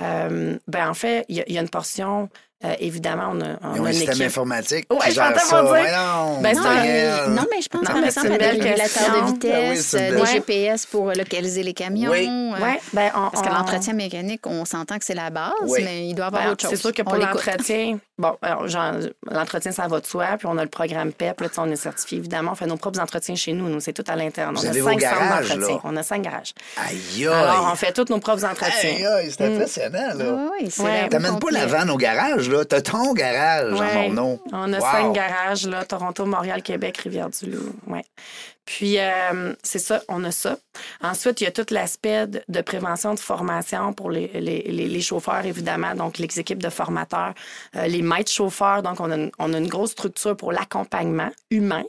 [0.00, 2.28] Euh, ben, en fait, il y, a- il y a une portion,
[2.64, 4.26] euh, évidemment, on a, on a un système équipe.
[4.26, 5.30] informatique Ouais, je ça.
[5.32, 5.64] pas dire.
[5.64, 7.30] Voyons, Ben, Non, c'est un- mais, Daniel.
[7.34, 8.22] non, mais je pense Non, par exemple question.
[8.22, 12.10] de Ah oui, vitesse, c'est une euh, des GPS pour localiser les camions.
[12.10, 12.28] Oui.
[12.28, 15.52] euh, Ouais, ben, on- Parce que on- l'entretien mécanique, on s'entend que c'est la base,
[15.62, 15.80] Oui.
[15.84, 16.70] mais il doit y avoir Ben, autre chose.
[16.70, 18.36] C'est sûr que pour l'entretien, bon,
[19.30, 21.70] l'entretien, ça va de soi, puis on a le programme PEP, là, tu sais, on
[21.70, 24.54] est certifié, évidemment, on fait nos propres entretiens chez nous, nous, c'est tout à l'interne.
[24.56, 25.74] On a cinq centres garages, d'entretien.
[25.76, 25.80] là.
[25.84, 26.54] On a cinq garages.
[26.76, 27.26] Aïe, aïe.
[27.26, 28.90] Alors, on fait tous nos propres entretiens.
[28.90, 30.24] Aïe, aïe, c'est impressionnant, là.
[30.28, 32.64] Oui, oui, c'est T'amènes pas la vanne au garage, là.
[32.64, 34.08] T'as ton garage Ouais.
[34.08, 34.40] mon nom.
[34.52, 34.84] On a Wow.
[34.92, 37.74] cinq garages, là, Toronto, Montréal, Québec, Rivière-du-Loup.
[37.86, 38.04] Ouais.
[38.64, 40.56] Puis, euh, c'est ça, on a ça.
[41.02, 45.00] Ensuite, il y a tout l'aspect de, prévention, de formation pour les, les, les- les
[45.00, 47.34] chauffeurs, évidemment, donc les équipes de formateurs,
[47.74, 48.82] euh, les maîtres chauffeurs.
[48.82, 51.82] Donc, on a, une, on a une grosse structure pour l'accompagnement humain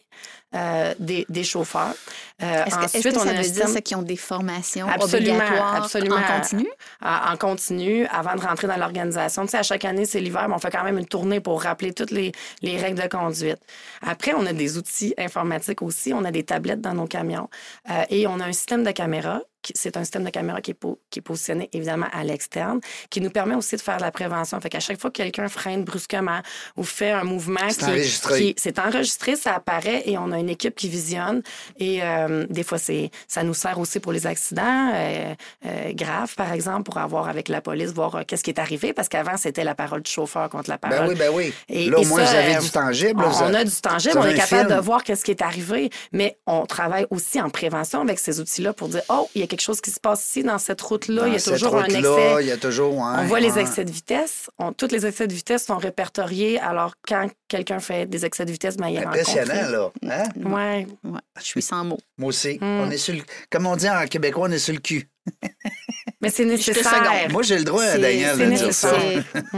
[0.55, 1.93] euh, des, des chauffeurs.
[2.41, 4.87] Euh, Est-ce que, ensuite, que on a veut dire système- ça, qu'ils ont des formations
[4.87, 6.15] Absolument, obligatoires absolument.
[6.17, 6.67] en continu?
[7.01, 9.43] en en continu avant de rentrer dans l'organisation.
[9.43, 11.61] Tu sais, à chaque année, c'est l'hiver, mais on fait quand même une tournée pour
[11.63, 12.31] rappeler toutes les,
[12.61, 13.59] les règles de conduite.
[14.01, 16.13] Après, on a des outils informatiques aussi.
[16.13, 17.49] On a des tablettes dans nos camions
[17.89, 19.41] euh, et on a un système de caméra.
[19.75, 23.21] C'est un système de caméra qui est, po- qui est positionné évidemment à l'externe, qui
[23.21, 24.59] nous permet aussi de faire de la prévention.
[24.59, 26.39] Fait qu'à chaque fois que quelqu'un freine brusquement
[26.77, 28.55] ou fait un mouvement C'est enregistré.
[28.57, 31.41] c'est enregistré, ça apparaît et on a une équipe qui visionne.
[31.77, 35.33] Et euh, des fois, c'est ça nous sert aussi pour les accidents euh,
[35.65, 38.93] euh, graves, par exemple, pour avoir avec la police, voir euh, qu'est-ce qui est arrivé,
[38.93, 40.99] parce qu'avant, c'était la parole du chauffeur contre la parole.
[40.99, 41.53] Ben oui, ben oui.
[41.69, 43.21] Et- là, au et moins, ça, vous avez euh, du tangible.
[43.21, 44.77] là, on, a du tangible, on est capable film.
[44.79, 48.73] de voir qu'est-ce qui est arrivé, mais on travaille aussi en prévention avec ces outils-là
[48.73, 51.27] pour dire, oh, il y a quelque chose qui se passe ici, dans cette route-là,
[51.27, 52.35] il y a toujours un excès.
[52.41, 52.93] Il y a toujours.
[52.95, 54.49] ouais, On voit les excès de vitesse.
[54.57, 56.59] On, tous les excès de vitesse sont répertoriés.
[56.59, 60.07] Alors, quand quelqu'un fait des excès de vitesse, ben, il est Impressionnant, rencontré.
[60.07, 60.23] là.
[60.35, 60.49] Hein?
[60.49, 60.87] Ouais.
[61.03, 61.99] Ouais, je suis sans mots.
[62.17, 62.57] Moi aussi.
[62.59, 62.81] Hmm.
[62.81, 63.21] On est sur le...
[63.51, 65.07] Comme on dit en québécois, on est sur le cul.
[66.21, 67.27] Mais c'est nécessaire.
[67.31, 68.93] Moi, j'ai le droit, Daniel, c'est de dire ça.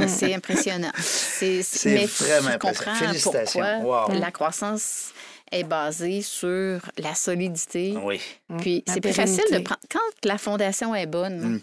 [0.08, 0.92] C'est impressionnant.
[1.00, 1.62] C'est
[2.20, 2.96] vraiment impressionnant.
[3.00, 3.62] Félicitations.
[3.82, 4.20] pourquoi Wow.
[4.20, 5.12] la croissance
[5.52, 7.96] est basée sur la solidité.
[8.02, 8.20] Oui.
[8.60, 9.80] Puis La c'est plus facile de prendre.
[9.90, 11.62] Quand la fondation est bonne, Mm.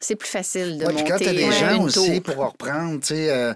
[0.00, 2.34] C'est plus facile de Ouais, puis monter quand tu as des euh, gens aussi tour.
[2.34, 3.54] pour reprendre, tu sais, euh,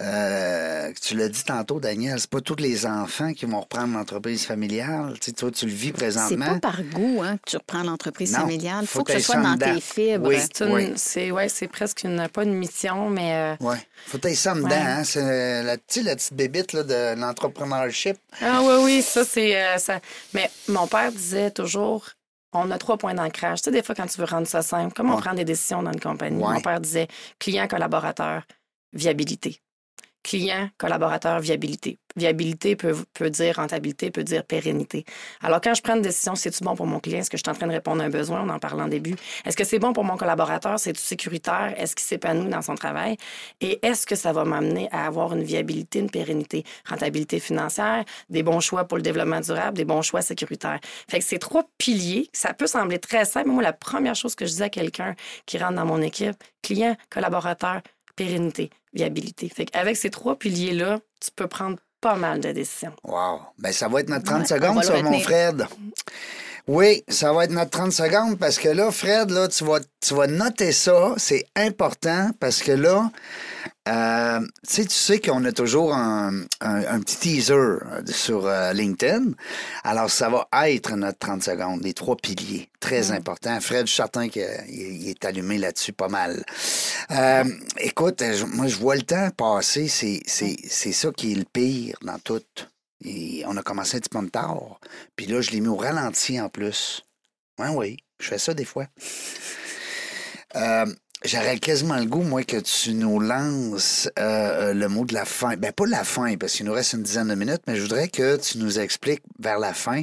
[0.00, 4.44] euh, tu l'as dit tantôt, Daniel, c'est pas tous les enfants qui vont reprendre l'entreprise
[4.44, 5.14] familiale.
[5.20, 6.58] Tu sais, toi, tu le vis C'est présentement.
[6.58, 8.80] pas par goût hein, que tu reprends l'entreprise familiale.
[8.82, 9.74] Il faut faut que ce que soit ça dans dedans.
[9.74, 10.28] tes fibres.
[10.28, 10.36] Oui.
[10.40, 10.92] C'est une- Oui.
[10.96, 13.76] c'est ouais, c'est presque une, pas une mission, mais euh, Oui.
[14.06, 14.74] Faut être ça dedans, Ouais.
[14.76, 15.04] hein?
[15.04, 18.16] C'est la, tu sais, la petite bébite là, de l'entrepreneurship.
[18.42, 20.00] ah oui, oui, ça c'est euh, ça.
[20.34, 22.06] Mais mon père disait toujours,
[22.52, 23.60] on a trois points d'ancrage.
[23.60, 25.82] Tu sais, des fois quand tu veux rendre ça simple, comment on prend des décisions
[25.82, 26.42] dans une compagnie.
[26.42, 26.54] Ouais.
[26.54, 28.42] Mon père disait client, collaborateur,
[28.92, 29.60] viabilité.
[30.28, 31.98] Client, collaborateur, viabilité.
[32.14, 32.94] Viabilité peut,
[33.30, 35.06] dire rentabilité, peut dire pérennité.
[35.40, 37.20] Alors, quand je prends une décision, c'est-tu bon pour mon client?
[37.20, 38.42] Est-ce que je suis en train de répondre à un besoin?
[38.42, 39.14] On en parlait en début.
[39.46, 40.78] Est-ce que c'est bon pour mon collaborateur?
[40.78, 41.72] C'est-tu sécuritaire?
[41.78, 43.16] Est-ce qu'il s'épanouit dans son travail?
[43.62, 46.62] Et est-ce que ça va m'amener à avoir une viabilité, une pérennité?
[46.86, 50.80] Rentabilité financière, des bons choix pour le développement durable, des bons choix sécuritaires.
[51.08, 54.44] Fait que ces trois piliers, ça peut sembler très simple, moi, la première chose que
[54.44, 55.14] je dis à quelqu'un
[55.46, 57.80] qui rentre dans mon équipe, client, collaborateur,
[58.18, 59.48] pérennité, viabilité.
[59.48, 62.92] Fait qu'avec ces trois piliers-là, tu peux prendre pas mal de décisions.
[63.04, 63.40] Wow.
[63.58, 65.18] Ben, ça va être notre 30 Ouais, on secondes, ça, mon.
[65.20, 65.66] Fred.
[66.66, 70.14] Oui, ça va être notre 30 secondes parce que là, Fred, là, tu vas, tu
[70.14, 71.14] vas noter ça.
[71.16, 73.10] C'est important parce que là,
[73.88, 78.46] euh, tu sais, tu sais qu'on a toujours un, un- un petit teaser euh, sur
[78.46, 79.32] euh, LinkedIn.
[79.84, 82.68] Alors, ça va être notre 30 secondes, les trois piliers.
[82.80, 83.58] Très important.
[83.60, 86.44] Fred, je suis certain qu'il il est allumé là-dessus pas mal.
[87.10, 87.44] Euh,
[87.78, 88.22] écoute,
[88.54, 89.88] moi, je vois le temps passer.
[89.88, 92.42] C'est c'est- c'est ça qui est le pire dans tout.
[93.04, 94.80] Et on a commencé un petit peu tard.
[95.16, 97.04] Puis là, je l'ai mis au ralenti en plus.
[97.58, 98.86] Oui, oui, je fais ça des fois.
[101.24, 105.24] J'aurais quasiment le goût, moi, que tu nous lances euh, euh, le mot de la
[105.24, 105.56] fin.
[105.56, 108.08] Ben, pas la fin, parce qu'il nous reste une dizaine de minutes, mais je voudrais
[108.08, 110.02] que tu nous expliques vers la fin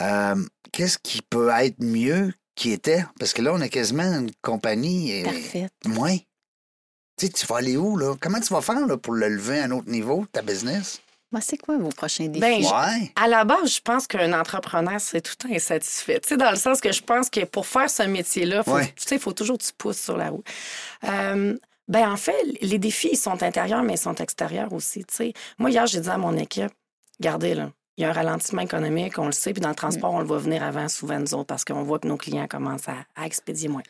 [0.00, 0.34] euh,
[0.72, 3.04] qu'est-ce qui peut être mieux qui était?
[3.18, 5.20] Parce que là, on a quasiment une compagnie.
[5.20, 5.68] euh, Parfait.
[5.86, 6.16] moins.
[6.16, 8.14] Tu sais, tu vas aller où, là?
[8.18, 11.02] Comment tu vas faire là, pour le lever à un autre niveau, ta business?
[11.32, 12.40] Moi, c'est quoi vos prochains défis?
[12.40, 13.12] Ben, je- Ouais.
[13.14, 16.18] À la base, je pense qu'un entrepreneur, c'est tout le temps insatisfait.
[16.20, 18.86] Tu sais, dans le sens que je pense que pour faire ce métier-là, faut, Ouais.
[18.96, 20.42] tu sais, il faut toujours que tu pousses sur la roue.
[21.04, 21.56] Euh,
[21.86, 25.04] ben, en fait, les défis, ils sont intérieurs, mais ils sont extérieurs aussi.
[25.04, 25.32] Tu sais.
[25.58, 26.72] Moi, hier, j'ai dit à mon équipe,
[27.20, 30.12] regardez, là, il y a un ralentissement économique, on le sait, puis dans le transport,
[30.12, 32.88] on le voit venir avant souvent, nous autres, parce qu'on voit que nos clients commencent
[32.88, 33.82] à, à expédier moins.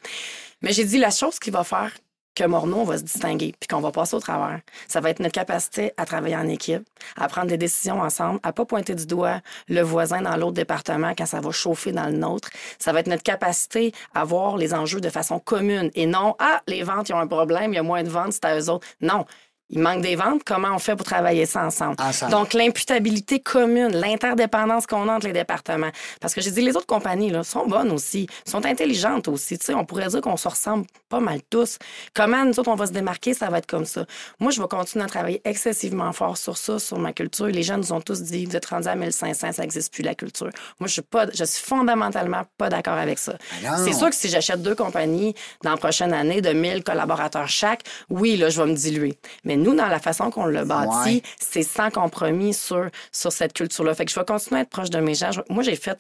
[0.63, 1.93] Mais j'ai dit, la chose qui va faire
[2.35, 5.35] que Morneau, va se distinguer, puis qu'on va passer au travers, ça va être notre
[5.35, 6.83] capacité à travailler en équipe,
[7.17, 11.13] à prendre des décisions ensemble, à pas pointer du doigt le voisin dans l'autre département
[11.17, 12.51] quand ça va chauffer dans le nôtre.
[12.79, 16.63] Ça va être notre capacité à voir les enjeux de façon commune et non, ah,
[16.67, 18.71] les ventes, ils ont un problème, il y a moins de ventes, c'est à eux
[18.71, 18.87] autres.
[19.01, 19.25] Non.
[19.71, 21.97] Il manque des ventes, comment on fait pour travailler ça ensemble?
[22.01, 22.33] Ensemble.
[22.33, 25.91] Donc, l'imputabilité commune, l'interdépendance qu'on a entre les départements.
[26.21, 29.59] Parce que j'ai dit, les autres compagnies là, sont bonnes aussi, sont intelligentes aussi.
[29.59, 31.79] Tu sais, on pourrait dire qu'on se ressemble pas mal tous.
[32.15, 34.07] Comment nous autres, on va se démarquer, ça va être comme ça.
[34.41, 37.47] Moi, je vais continuer à travailler excessivement fort sur ça, sur ma culture.
[37.47, 40.15] Les gens nous ont tous dit, vous êtes rendus à 1500, ça n'existe plus la
[40.15, 40.51] culture.
[40.81, 43.37] Moi, je suis, pas, je suis fondamentalement pas d'accord avec ça.
[43.63, 43.71] Non.
[43.85, 47.83] C'est sûr que si j'achète deux compagnies dans la prochaine année de 1000 collaborateurs chaque,
[48.09, 49.19] oui, là, je vais me diluer.
[49.45, 53.95] Mais nous, dans la façon qu'on l'a bâti, c'est sans compromis sur, sur cette culture-là.
[53.95, 55.31] Fait que je vais continuer à être proche de mes gens.
[55.49, 55.99] Moi, j'ai fait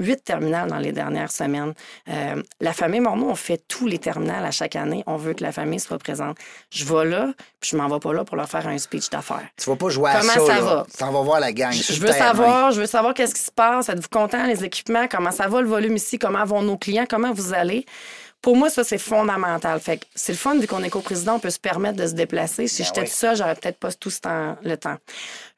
[0.00, 1.74] huit terminales dans les dernières semaines.
[2.08, 5.02] Euh, la famille Morneau, on fait tous les terminales à chaque année.
[5.08, 6.36] On veut que la famille soit présente.
[6.70, 9.42] Je vais là, puis je m'en vais pas là pour leur faire un speech d'affaires.
[9.56, 10.46] Tu vas pas jouer à Comment ça.
[10.46, 10.60] ça là?
[10.60, 10.86] va?
[10.96, 11.72] Tu vas voir la gang.
[11.72, 13.88] Je je veux savoir, je veux savoir qu'est-ce qui se passe.
[13.88, 15.08] Êtes-vous content, les équipements?
[15.10, 16.16] Comment ça va le volume ici?
[16.16, 17.06] Comment vont nos clients?
[17.10, 17.84] Comment vous allez?
[18.40, 19.80] Pour moi, ça, c'est fondamental.
[19.80, 22.12] Fait que c'est le fun, vu qu'on est co-président, on peut se permettre de se
[22.12, 22.68] déplacer.
[22.68, 23.08] Si Ben j'étais oui.
[23.08, 24.96] seule, j'aurais peut-être pas tout ce temps, le temps.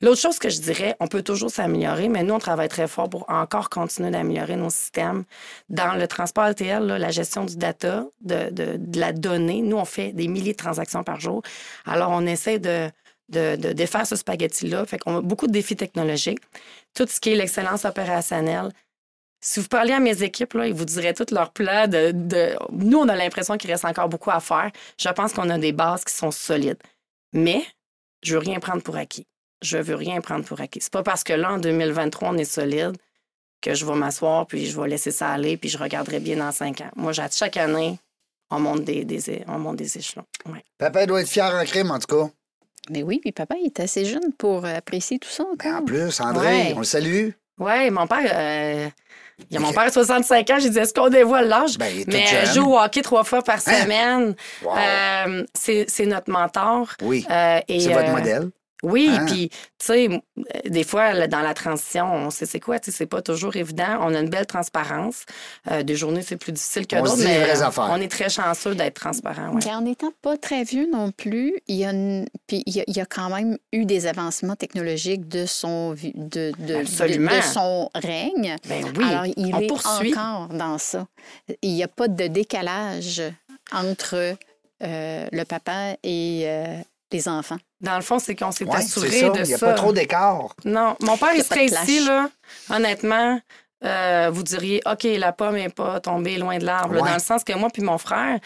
[0.00, 3.10] L'autre chose que je dirais, on peut toujours s'améliorer, mais nous, on travaille très fort
[3.10, 5.24] pour encore continuer d'améliorer nos systèmes.
[5.68, 9.76] Dans le transport LTL, là, la gestion du data, de, de- de la donnée, nous,
[9.76, 11.42] on fait des milliers de transactions par jour.
[11.84, 12.88] Alors, on essaie de,
[13.28, 14.86] de, de défaire ce spaghetti-là.
[14.86, 16.40] Fait qu'on a beaucoup de défis technologiques.
[16.94, 18.70] Tout ce qui est l'excellence opérationnelle.
[19.40, 22.56] Si vous parliez à mes équipes, là, ils vous diraient tout leur plan de, de-
[22.72, 24.70] Nous, on a l'impression qu'il reste encore beaucoup à faire.
[24.98, 26.78] Je pense qu'on a des bases qui sont solides.
[27.32, 27.64] Mais
[28.22, 29.26] je veux rien prendre pour acquis.
[29.62, 30.80] Je veux rien prendre pour acquis.
[30.82, 32.96] C'est pas parce que là, en 2023, on est solide
[33.62, 36.52] que je vais m'asseoir puis je vais laisser ça aller puis je regarderai bien dans
[36.52, 36.90] cinq ans.
[36.96, 37.98] Moi, chaque année,
[38.50, 39.06] on monte des,
[39.46, 40.24] on monte des échelons.
[40.46, 40.64] Ouais.
[40.78, 42.30] Papa doit être fier en crime, en tout cas.
[42.90, 45.84] Mais oui, puis papa, il est assez jeune pour apprécier tout ça Ben, en encore.
[45.86, 46.72] plus, André, Ouais.
[46.74, 47.30] on le salue.
[47.58, 48.88] Oui, mon père, euh,
[49.50, 50.58] il a mon père à 65 ans.
[50.60, 51.78] J'ai dit, est-ce qu'on dévoile l'âge?
[51.78, 53.82] Ben, Mais euh, joue au hockey trois fois par Hein?
[53.82, 54.34] semaine.
[54.62, 54.72] Wow.
[54.76, 56.88] Euh, c'est notre mentor.
[57.02, 57.26] oui.
[57.30, 58.50] Euh, C'est votre euh, modèle.
[58.82, 59.26] Oui, Hein?
[59.26, 60.18] puis, tu sais, euh,
[60.66, 63.54] des fois, là, dans la transition, on sait c'est quoi, tu sais, c'est pas toujours
[63.56, 63.98] évident.
[64.00, 65.24] On a une belle transparence.
[65.70, 67.88] Euh, des journées, c'est plus difficile que d'autres, mais vraies euh, affaires.
[67.90, 69.52] on est très chanceux d'être transparent.
[69.54, 69.66] ouais.
[69.70, 72.84] En n'étant pas très vieux non plus, il y a, une- puis il y a,
[72.86, 77.90] il y a quand même eu des avancements technologiques de son, de, de, de- son
[77.94, 78.56] règne.
[78.68, 80.12] Ben oui, Alors, il on est poursuit.
[80.16, 81.06] encore dans ça.
[81.62, 83.22] Il n'y a pas de décalage
[83.72, 84.36] entre
[84.82, 86.76] euh, le papa et euh,
[87.12, 87.58] les enfants.
[87.80, 89.28] Dans le fond, c'est qu'on s'est Ouais, assuré c'est ça.
[89.30, 89.66] de Il n'y a ça.
[89.68, 90.54] pas trop d'écart.
[90.64, 92.28] Non, mon père, Il serait de ici, là,
[92.68, 93.40] honnêtement,
[93.84, 96.94] euh, vous diriez, OK, la pomme n'est pas tombée loin de l'arbre.
[97.00, 97.08] Ouais.
[97.08, 98.38] Dans le sens que moi puis mon frère,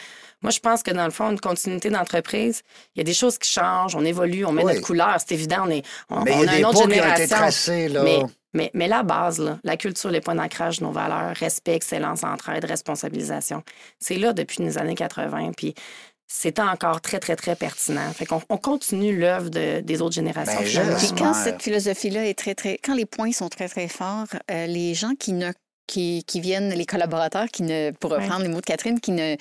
[0.43, 2.63] moi, je pense que dans le fond, une continuité d'entreprise,
[2.95, 4.75] il y a des choses qui changent, on évolue, on met Oui.
[4.75, 6.75] notre couleur, c'est évident, on, est, on, Mais il on y a a une autre
[6.75, 7.37] pas qui ont été génération.
[7.37, 8.03] tracés, là.
[8.03, 8.19] Mais,
[8.53, 12.23] mais, mais la base, là, la culture, les points d'ancrage de nos valeurs, respect, excellence,
[12.23, 13.63] entraide, responsabilisation,
[13.99, 15.53] c'est là depuis les années 80.
[15.57, 15.75] Puis
[16.27, 18.13] c'est encore très, très, très pertinent.
[18.13, 20.55] Fait qu'on on continue l'œuvre de- des autres générations.
[20.59, 20.63] Ben.
[20.65, 21.15] Puis j'espère.
[21.19, 22.79] quand cette philosophie-là est très, très...
[22.83, 25.53] Quand les points sont très, très forts, euh, les gens qui ne
[25.87, 28.23] qui, qui viennent, les collaborateurs qui ne, pour Ouais.
[28.23, 29.37] reprendre les mots de Catherine, qui ne,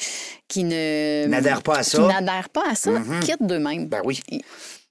[0.49, 2.01] qui ne, N'adhèrent pas à qui ça.
[2.05, 3.19] n'adhèrent pas à ça, Mhm.
[3.21, 3.87] quittent d'eux-mêmes.
[3.87, 4.21] Ben oui.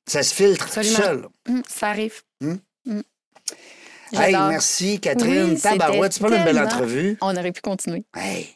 [0.06, 1.26] Ça se filtre tout seul.
[1.68, 2.22] Ça arrive.
[4.14, 4.48] Hey, J'adore.
[4.48, 5.50] merci, Catherine.
[5.54, 7.18] Oui, Tabarouette, c'est c'était pas une belle entrevue.
[7.20, 8.04] On aurait pu continuer.
[8.16, 8.48] Hey,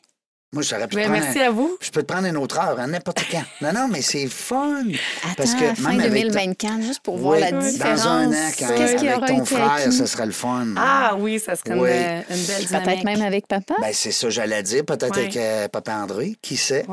[0.53, 1.77] moi, j'aurais pu Ben, prendre merci un- à vous.
[1.81, 3.43] Je peux te prendre une autre heure, hein, n'importe quand.
[3.61, 4.85] Non, non, mais c'est fun.
[5.25, 8.07] Attends, Parce que fin même avec 2024, juste pour Oui, voir la dans différence.
[8.07, 10.67] un an, quand, Qu'est-ce qui avec aura ton frère, ce serait le fun.
[10.77, 11.91] Ah oui, ça serait Oui.
[11.91, 12.69] une, une belle dynamique.
[12.87, 13.75] Peut-être même avec papa?
[13.81, 14.85] Ben, c'est ça, j'allais dire.
[14.85, 15.23] Peut-être Ouais.
[15.23, 16.87] avec euh, Papa André, qui sait?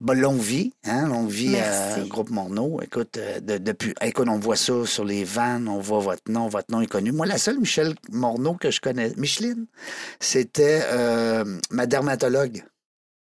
[0.00, 2.00] Bon, longue vie, hein, longue vie Merci.
[2.00, 2.80] à Groupe Morneau.
[2.82, 6.48] Écoute, euh, de- depuis, écoute, on voit ça sur les vannes, on voit votre nom,
[6.48, 7.12] votre nom est connu.
[7.12, 9.66] Moi, la seule Michel Morneau que je connais, Micheline,
[10.20, 12.62] c'était euh, ma dermatologue.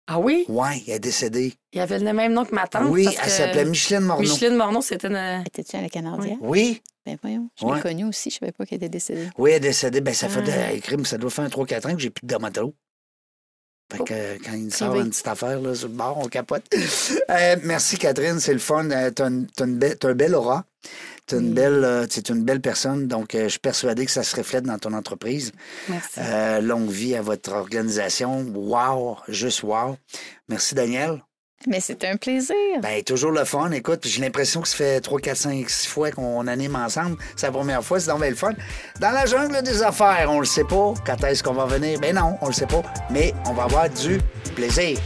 [0.08, 0.44] Ah oui?
[0.48, 1.54] Ouais, elle est décédée.
[1.72, 2.88] Il avait le même nom que ma tante.
[2.90, 4.22] oui, parce elle s'appelait Micheline Morneau.
[4.22, 5.42] Micheline Morneau, c'était une...
[5.46, 6.38] Étais-tu à la Canadienne?
[6.40, 7.76] Oui, Ben voyons, je Ouais.
[7.76, 9.28] l'ai connue aussi, je savais pas qu'elle était décédée.
[9.38, 10.00] oui, elle est décédée.
[10.00, 11.04] Ben, ça fait Ah.
[11.04, 12.74] ça doit faire un 3-4 ans que j'ai plus de dermatologue.
[13.96, 15.00] Fait que euh, quand il sort oui.
[15.00, 16.64] une petite affaire là, sur le bord, on capote.
[17.30, 18.90] Euh, merci Catherine, c'est le fun.
[18.90, 20.64] Euh, T'as une, une belle- un bel aura.
[21.26, 21.54] T'as une Oui.
[21.54, 24.64] belle, euh, t'es une belle personne, donc euh, je suis persuadé que ça se reflète
[24.64, 25.52] dans ton entreprise.
[25.88, 26.18] Merci.
[26.18, 28.44] Euh, longue vie à votre organisation.
[28.54, 29.96] Wow, juste wow.
[30.48, 31.22] Merci Daniel.
[31.66, 32.54] Mais c'était un plaisir.
[32.82, 33.70] Ben, toujours le fun.
[33.70, 37.16] Écoute, j'ai l'impression que ça fait 3, 4, 5, 6 fois qu'on anime ensemble.
[37.36, 38.52] C'est la première fois, c'est donc bien le fun.
[39.00, 40.92] Dans la jungle des affaires, on le sait pas.
[41.06, 41.98] Quand est-ce qu'on va venir?
[42.00, 42.82] Ben non, on le sait pas.
[43.10, 44.20] Mais on va avoir du
[44.54, 44.98] plaisir.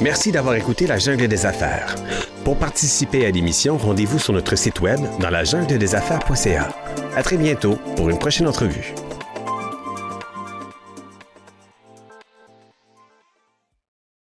[0.00, 1.94] Merci d'avoir écouté La Jungle des Affaires.
[2.44, 6.68] Pour participer à l'émission, rendez-vous sur notre site web dans la jungle des affaires.ca.
[7.16, 8.94] À très bientôt pour une prochaine entrevue.